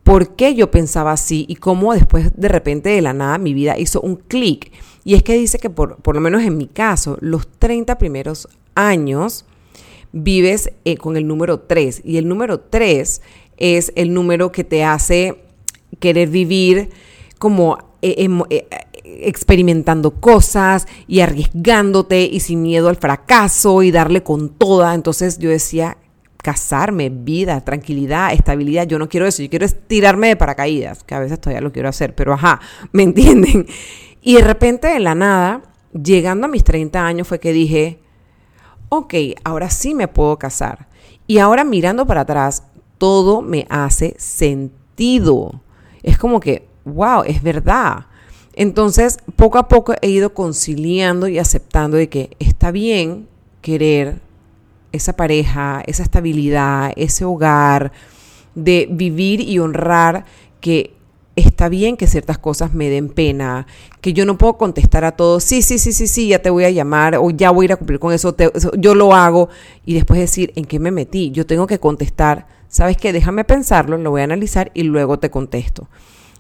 por 0.04 0.36
qué 0.36 0.56
yo 0.56 0.72
pensaba 0.72 1.12
así 1.12 1.46
y 1.48 1.56
cómo 1.56 1.94
después 1.94 2.32
de 2.36 2.48
repente 2.48 2.90
de 2.90 3.02
la 3.02 3.14
nada 3.14 3.38
mi 3.38 3.54
vida 3.54 3.78
hizo 3.78 4.02
un 4.02 4.16
clic. 4.16 4.72
Y 5.04 5.16
es 5.16 5.24
que 5.24 5.36
dice 5.36 5.60
que 5.60 5.70
por, 5.70 5.98
por 5.98 6.16
lo 6.16 6.22
menos 6.22 6.44
en 6.44 6.58
mi 6.58 6.68
caso, 6.68 7.18
los 7.22 7.48
30 7.48 7.98
primeros 7.98 8.48
años 8.76 9.46
vives 10.12 10.72
eh, 10.86 10.98
con 10.98 11.18
el 11.18 11.28
número 11.28 11.62
3 11.62 12.02
y 12.04 12.18
el 12.18 12.28
número 12.28 12.60
3 12.60 13.22
es 13.58 13.94
el 13.96 14.14
número 14.14 14.52
que 14.52 14.64
te 14.64 14.84
hace 14.84 15.44
querer 16.00 16.30
vivir 16.30 16.90
como 17.38 17.78
eh, 18.02 18.28
eh, 18.50 18.68
experimentando 19.04 20.20
cosas 20.20 20.88
y 21.08 21.20
arriesgándote 21.20 22.24
y 22.24 22.40
sin 22.40 22.62
miedo 22.62 22.90
al 22.90 22.96
fracaso 22.96 23.84
y 23.84 23.92
darle 23.92 24.24
con 24.24 24.50
toda. 24.50 24.94
Entonces 24.94 25.38
yo 25.38 25.50
decía, 25.50 25.98
casarme, 26.42 27.10
vida, 27.10 27.62
tranquilidad, 27.62 28.34
estabilidad. 28.34 28.88
Yo 28.88 29.00
no 29.00 29.10
quiero 29.10 29.28
eso, 29.28 29.44
yo 29.44 29.50
quiero 29.50 29.68
tirarme 29.88 30.30
de 30.30 30.36
paracaídas, 30.36 31.04
que 31.04 31.16
a 31.16 31.20
veces 31.20 31.40
todavía 31.40 31.62
lo 31.62 31.72
quiero 31.72 31.90
hacer, 31.90 32.16
pero 32.16 32.34
ajá, 32.34 32.60
¿me 32.92 33.04
entienden? 33.04 33.68
Y 34.22 34.36
de 34.36 34.42
repente 34.42 34.88
de 34.88 35.00
la 35.00 35.16
nada, 35.16 35.62
llegando 35.94 36.46
a 36.46 36.50
mis 36.50 36.64
30 36.64 37.06
años 37.06 37.28
fue 37.28 37.40
que 37.40 37.54
dije, 37.54 38.00
ok, 38.94 39.14
ahora 39.46 39.70
sí 39.70 39.96
me 39.96 40.10
puedo 40.10 40.38
casar. 40.38 40.88
Y 41.26 41.38
ahora 41.38 41.64
mirando 41.64 42.06
para 42.06 42.22
atrás, 42.22 42.64
todo 42.98 43.42
me 43.42 43.66
hace 43.70 44.16
sentido. 44.20 45.62
Es 46.04 46.18
como 46.18 46.42
que, 46.42 46.68
wow, 46.84 47.24
es 47.26 47.42
verdad. 47.42 48.08
Entonces, 48.54 49.20
poco 49.38 49.58
a 49.60 49.70
poco 49.70 49.94
he 50.02 50.10
ido 50.10 50.34
conciliando 50.34 51.30
y 51.30 51.40
aceptando 51.40 51.96
de 51.96 52.10
que 52.10 52.36
está 52.40 52.72
bien 52.72 53.30
querer 53.62 54.20
esa 54.92 55.14
pareja, 55.14 55.82
esa 55.88 56.04
estabilidad, 56.04 56.92
ese 56.98 57.24
hogar, 57.24 57.94
de 58.56 58.90
vivir 58.92 59.40
y 59.40 59.58
honrar 59.60 60.26
que 60.60 60.94
está 61.42 61.70
bien 61.70 61.98
que 61.98 62.08
ciertas 62.08 62.38
cosas 62.38 62.74
me 62.74 62.90
den 62.90 63.10
pena, 63.10 63.68
que 64.02 64.14
yo 64.14 64.26
no 64.26 64.38
puedo 64.38 64.58
contestar 64.58 65.06
a 65.06 65.12
todos, 65.12 65.44
sí, 65.44 65.62
sí, 65.62 65.80
sí, 65.80 65.94
sí, 65.94 66.08
sí, 66.08 66.28
ya 66.28 66.40
te 66.40 66.50
voy 66.50 66.64
a 66.64 66.70
llamar 66.70 67.16
o 67.16 67.30
ya 67.32 67.52
voy 67.52 67.64
a 67.64 67.66
ir 67.66 67.74
a 67.74 67.76
cumplir 67.76 68.00
con 68.00 68.14
eso, 68.14 68.36
yo 68.78 68.96
lo 68.96 69.14
hago 69.14 69.50
y 69.86 69.94
después 69.94 70.20
decir 70.20 70.54
en 70.56 70.66
qué 70.66 70.80
me 70.80 70.92
metí. 70.92 71.32
Yo 71.32 71.46
tengo 71.46 71.68
que 71.68 71.80
contestar, 71.80 72.48
¿sabes 72.68 72.98
qué? 72.98 73.14
Déjame 73.14 73.44
pensarlo, 73.44 73.98
lo 73.98 74.12
voy 74.12 74.22
a 74.22 74.26
analizar 74.26 74.72
y 74.74 74.84
luego 74.84 75.20
te 75.20 75.30
contesto. 75.30 75.88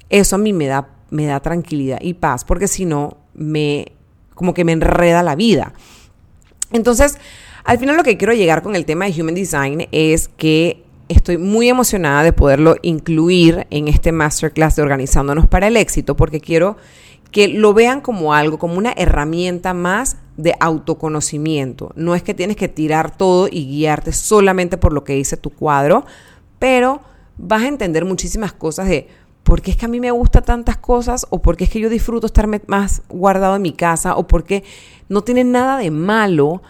Eso 0.09 0.35
a 0.35 0.39
mí 0.39 0.53
me 0.53 0.67
da, 0.67 0.89
me 1.09 1.25
da 1.25 1.39
tranquilidad 1.39 1.99
y 2.01 2.13
paz, 2.13 2.43
porque 2.43 2.67
si 2.67 2.85
no, 2.85 3.17
me, 3.33 3.93
como 4.33 4.53
que 4.53 4.65
me 4.65 4.71
enreda 4.71 5.23
la 5.23 5.35
vida. 5.35 5.73
Entonces, 6.71 7.17
al 7.63 7.77
final 7.77 7.97
lo 7.97 8.03
que 8.03 8.17
quiero 8.17 8.33
llegar 8.33 8.63
con 8.63 8.75
el 8.75 8.85
tema 8.85 9.05
de 9.05 9.21
Human 9.21 9.35
Design 9.35 9.87
es 9.91 10.27
que 10.29 10.83
estoy 11.11 11.37
muy 11.37 11.69
emocionada 11.69 12.23
de 12.23 12.33
poderlo 12.33 12.75
incluir 12.81 13.67
en 13.69 13.87
este 13.87 14.11
masterclass 14.11 14.75
de 14.75 14.81
Organizándonos 14.81 15.47
para 15.47 15.67
el 15.67 15.77
Éxito, 15.77 16.15
porque 16.15 16.39
quiero 16.39 16.77
que 17.31 17.47
lo 17.47 17.73
vean 17.73 18.01
como 18.01 18.33
algo, 18.33 18.59
como 18.59 18.77
una 18.77 18.93
herramienta 18.95 19.73
más 19.73 20.17
de 20.37 20.55
autoconocimiento. 20.59 21.91
No 21.95 22.15
es 22.15 22.23
que 22.23 22.33
tienes 22.33 22.57
que 22.57 22.67
tirar 22.67 23.15
todo 23.15 23.47
y 23.49 23.65
guiarte 23.67 24.11
solamente 24.11 24.77
por 24.77 24.93
lo 24.93 25.03
que 25.03 25.13
dice 25.13 25.37
tu 25.37 25.49
cuadro, 25.49 26.05
pero 26.59 27.01
vas 27.37 27.63
a 27.63 27.67
entender 27.67 28.05
muchísimas 28.05 28.53
cosas 28.53 28.87
de 28.87 29.07
por 29.43 29.61
qué 29.61 29.71
es 29.71 29.77
que 29.77 29.85
a 29.85 29.89
mí 29.89 29.99
me 29.99 30.11
gusta 30.11 30.41
tantas 30.41 30.77
cosas 30.77 31.25
o 31.29 31.41
por 31.41 31.57
qué 31.57 31.63
es 31.63 31.69
que 31.69 31.79
yo 31.79 31.89
disfruto 31.89 32.27
estar 32.27 32.47
más 32.67 33.01
guardado 33.09 33.55
en 33.55 33.61
mi 33.61 33.73
casa 33.73 34.15
o 34.15 34.27
por 34.27 34.43
qué 34.43 34.63
no 35.09 35.23
tiene 35.23 35.43
nada 35.43 35.77
de 35.77 35.89
malo 35.89 36.61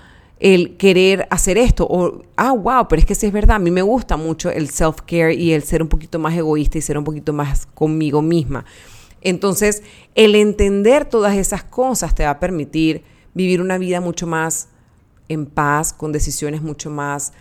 el 0.41 0.75
querer 0.75 1.27
hacer 1.29 1.59
esto 1.59 1.85
o, 1.87 2.23
ah, 2.35 2.51
wow, 2.51 2.87
pero 2.89 2.99
es 2.99 3.05
que 3.05 3.13
sí 3.13 3.27
es 3.27 3.31
verdad, 3.31 3.57
a 3.57 3.59
mí 3.59 3.69
me 3.69 3.83
gusta 3.83 4.17
mucho 4.17 4.49
el 4.49 4.69
self-care 4.69 5.35
y 5.35 5.53
el 5.53 5.61
ser 5.61 5.83
un 5.83 5.87
poquito 5.87 6.17
más 6.17 6.35
egoísta 6.35 6.79
y 6.79 6.81
ser 6.81 6.97
un 6.97 7.03
poquito 7.03 7.31
más 7.31 7.67
conmigo 7.67 8.23
misma. 8.23 8.65
Entonces, 9.21 9.83
el 10.15 10.33
entender 10.33 11.05
todas 11.05 11.37
esas 11.37 11.63
cosas 11.63 12.15
te 12.15 12.23
va 12.23 12.31
a 12.31 12.39
permitir 12.39 13.03
vivir 13.35 13.61
una 13.61 13.77
vida 13.77 14.01
mucho 14.01 14.25
más 14.25 14.69
en 15.29 15.45
paz, 15.45 15.93
con 15.93 16.11
decisiones 16.11 16.63
mucho 16.63 16.89
más 16.89 17.33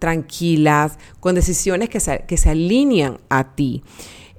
tranquilas, 0.00 0.98
con 1.20 1.36
decisiones 1.36 1.88
que 1.88 2.00
se, 2.00 2.24
que 2.26 2.36
se 2.36 2.50
alinean 2.50 3.18
a 3.28 3.54
ti. 3.54 3.84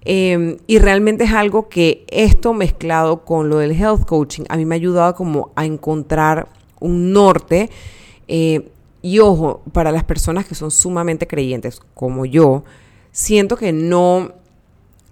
Em, 0.02 0.58
y 0.68 0.80
realmente 0.80 1.24
es 1.24 1.32
algo 1.32 1.70
que 1.70 2.06
esto 2.10 2.54
mezclado 2.54 3.24
con 3.24 3.50
lo 3.50 3.58
del 3.58 3.72
health 3.72 4.06
coaching 4.06 4.44
a 4.48 4.56
mí 4.56 4.66
me 4.66 4.76
ha 4.76 4.78
ayudado 4.78 5.14
como 5.14 5.52
a 5.56 5.66
encontrar 5.66 6.50
un 6.80 7.14
norte. 7.14 7.70
Eh, 8.30 8.70
y 9.02 9.20
ojo, 9.20 9.64
para 9.74 9.92
las 9.92 10.04
personas 10.04 10.46
que 10.46 10.56
son 10.56 10.72
sumamente 10.72 11.28
creyentes 11.28 11.82
como 11.96 12.26
yo, 12.26 12.64
siento 13.12 13.58
que 13.58 13.74
no, 13.74 14.34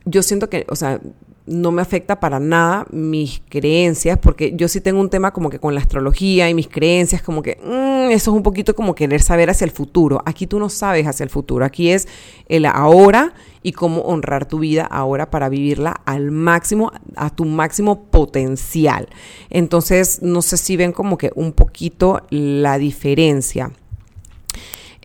yo 0.05 0.21
siento 0.21 0.49
que, 0.49 0.65
o 0.69 0.75
sea, 0.75 1.01
no 1.47 1.71
me 1.71 1.81
afecta 1.81 2.19
para 2.19 2.39
nada 2.39 2.85
mis 2.91 3.41
creencias, 3.49 4.19
porque 4.19 4.53
yo 4.55 4.67
sí 4.67 4.81
tengo 4.81 4.99
un 4.99 5.09
tema 5.09 5.31
como 5.31 5.49
que 5.49 5.59
con 5.59 5.73
la 5.73 5.81
astrología 5.81 6.49
y 6.49 6.53
mis 6.53 6.67
creencias, 6.67 7.21
como 7.21 7.41
que 7.41 7.57
mm, 7.63 8.11
eso 8.11 8.31
es 8.31 8.37
un 8.37 8.43
poquito 8.43 8.75
como 8.75 8.93
querer 8.93 9.21
saber 9.21 9.49
hacia 9.49 9.65
el 9.65 9.71
futuro. 9.71 10.21
Aquí 10.25 10.45
tú 10.45 10.59
no 10.59 10.69
sabes 10.69 11.07
hacia 11.07 11.23
el 11.23 11.29
futuro, 11.29 11.65
aquí 11.65 11.89
es 11.89 12.07
el 12.47 12.65
ahora 12.65 13.33
y 13.63 13.71
cómo 13.71 14.01
honrar 14.01 14.45
tu 14.45 14.59
vida 14.59 14.85
ahora 14.85 15.29
para 15.29 15.49
vivirla 15.49 16.01
al 16.05 16.31
máximo, 16.31 16.91
a 17.15 17.29
tu 17.29 17.45
máximo 17.45 18.03
potencial. 18.11 19.07
Entonces, 19.49 20.21
no 20.21 20.41
sé 20.41 20.57
si 20.57 20.77
ven 20.77 20.91
como 20.91 21.17
que 21.17 21.31
un 21.35 21.53
poquito 21.53 22.21
la 22.29 22.77
diferencia. 22.77 23.71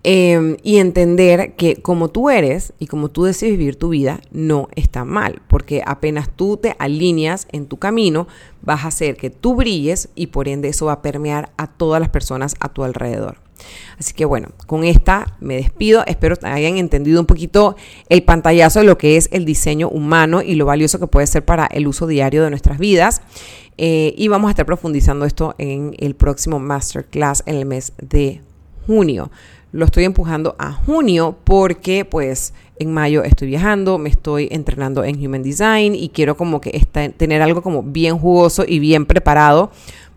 Em, 0.04 0.56
y 0.64 0.78
entender 0.78 1.54
que 1.54 1.76
como 1.76 2.08
tú 2.08 2.28
eres 2.28 2.72
y 2.80 2.88
como 2.88 3.08
tú 3.08 3.22
decides 3.22 3.56
vivir 3.56 3.76
tu 3.76 3.90
vida, 3.90 4.20
no 4.32 4.68
está 4.74 5.04
mal, 5.04 5.42
porque 5.46 5.80
apenas 5.86 6.28
tú 6.28 6.56
te 6.56 6.74
alineas 6.80 7.46
en 7.52 7.66
tu 7.66 7.76
camino, 7.76 8.26
vas 8.62 8.84
a 8.84 8.88
hacer 8.88 9.16
que 9.16 9.30
tú 9.30 9.54
brilles 9.54 10.08
y 10.16 10.28
por 10.28 10.48
ende 10.48 10.68
eso 10.68 10.86
va 10.86 10.94
a 10.94 11.02
permear 11.02 11.52
a 11.56 11.68
todas 11.68 12.00
las 12.00 12.08
personas 12.08 12.56
a 12.58 12.70
tu 12.70 12.82
alrededor. 12.82 13.36
Así 13.96 14.12
que 14.12 14.24
bueno, 14.24 14.48
con 14.66 14.82
esta 14.82 15.36
me 15.38 15.54
despido. 15.54 16.02
Espero 16.08 16.34
hayan 16.42 16.78
entendido 16.78 17.20
un 17.20 17.26
poquito 17.26 17.76
el 18.08 18.24
pantallazo 18.24 18.80
de 18.80 18.86
lo 18.86 18.98
que 18.98 19.16
es 19.16 19.28
el 19.30 19.44
diseño 19.44 19.88
humano 19.88 20.42
y 20.42 20.56
lo 20.56 20.66
valioso 20.66 20.98
que 20.98 21.06
puede 21.06 21.28
ser 21.28 21.44
para 21.44 21.66
el 21.66 21.86
uso 21.86 22.08
diario 22.08 22.42
de 22.42 22.50
nuestras 22.50 22.78
vidas. 22.78 23.22
Eh, 23.78 24.14
y 24.16 24.26
vamos 24.26 24.48
a 24.48 24.50
estar 24.50 24.66
profundizando 24.66 25.24
esto 25.26 25.54
en 25.58 25.94
el 25.98 26.16
próximo 26.16 26.58
masterclass 26.58 27.44
en 27.46 27.54
el 27.54 27.66
mes 27.66 27.92
de 28.00 28.40
junio 28.84 29.30
lo 29.72 29.86
estoy 29.86 30.04
empujando 30.04 30.54
a 30.58 30.72
junio 30.72 31.36
porque 31.44 32.04
pues 32.04 32.52
en 32.78 32.92
mayo 32.92 33.24
estoy 33.24 33.48
viajando, 33.48 33.98
me 33.98 34.10
estoy 34.10 34.48
entrenando 34.50 35.02
en 35.04 35.24
Human 35.24 35.42
Design 35.42 35.94
y 35.94 36.10
quiero 36.10 36.36
como 36.36 36.60
que 36.60 36.70
tener 37.16 37.42
algo 37.42 37.62
como 37.62 37.82
bien 37.82 38.18
jugoso 38.18 38.64
y 38.66 38.78
bien 38.78 39.06
preparado 39.06 39.70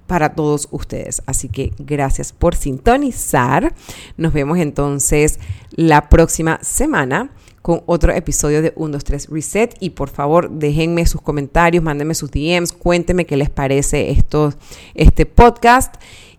para 0.08 0.34
todos 0.34 0.68
ustedes. 0.72 1.22
Así 1.26 1.50
que 1.50 1.72
gracias 1.80 2.34
por 2.34 2.56
sintonizar. 2.56 3.74
Nos 4.18 4.34
vemos 4.34 4.60
entonces 4.60 5.40
la 5.72 6.10
próxima 6.10 6.60
semana 6.62 7.32
con 7.62 7.82
otro 7.88 8.14
episodio 8.14 8.62
de 8.62 8.74
1, 8.76 8.92
2, 8.92 9.04
3 9.04 9.30
Reset. 9.30 9.76
Y 9.80 9.92
por 9.92 10.10
favor, 10.10 10.52
déjenme 10.52 11.06
sus 11.08 11.22
comentarios, 11.22 11.84
mándenme 11.84 12.14
sus 12.14 12.30
DMs, 12.30 12.72
cuéntenme 12.72 13.26
qué 13.26 13.38
les 13.38 13.50
parece 13.50 14.12
esto, 14.12 14.54
este 14.94 15.26
podcast. 15.26 15.96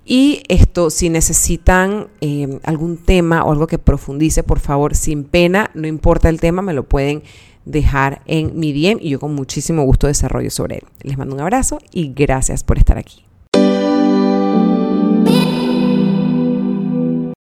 Y 0.08 0.44
esto, 0.46 0.88
si 0.88 1.10
necesitan 1.10 2.06
eh, 2.20 2.60
algún 2.62 2.96
tema 2.96 3.44
o 3.44 3.50
algo 3.50 3.66
que 3.66 3.78
profundice, 3.78 4.44
por 4.44 4.60
favor, 4.60 4.94
sin 4.94 5.24
pena, 5.24 5.72
no 5.74 5.88
importa 5.88 6.28
el 6.28 6.40
tema, 6.40 6.62
me 6.62 6.74
lo 6.74 6.84
pueden 6.84 7.24
dejar 7.64 8.22
en 8.26 8.56
mi 8.56 8.72
DM 8.72 9.00
y 9.02 9.10
yo 9.10 9.18
con 9.18 9.34
muchísimo 9.34 9.82
gusto 9.82 10.06
desarrollo 10.06 10.50
sobre 10.50 10.76
él. 10.76 10.84
Les 11.02 11.18
mando 11.18 11.34
un 11.34 11.40
abrazo 11.40 11.80
y 11.90 12.12
gracias 12.14 12.62
por 12.62 12.78
estar 12.78 12.98
aquí. 12.98 13.24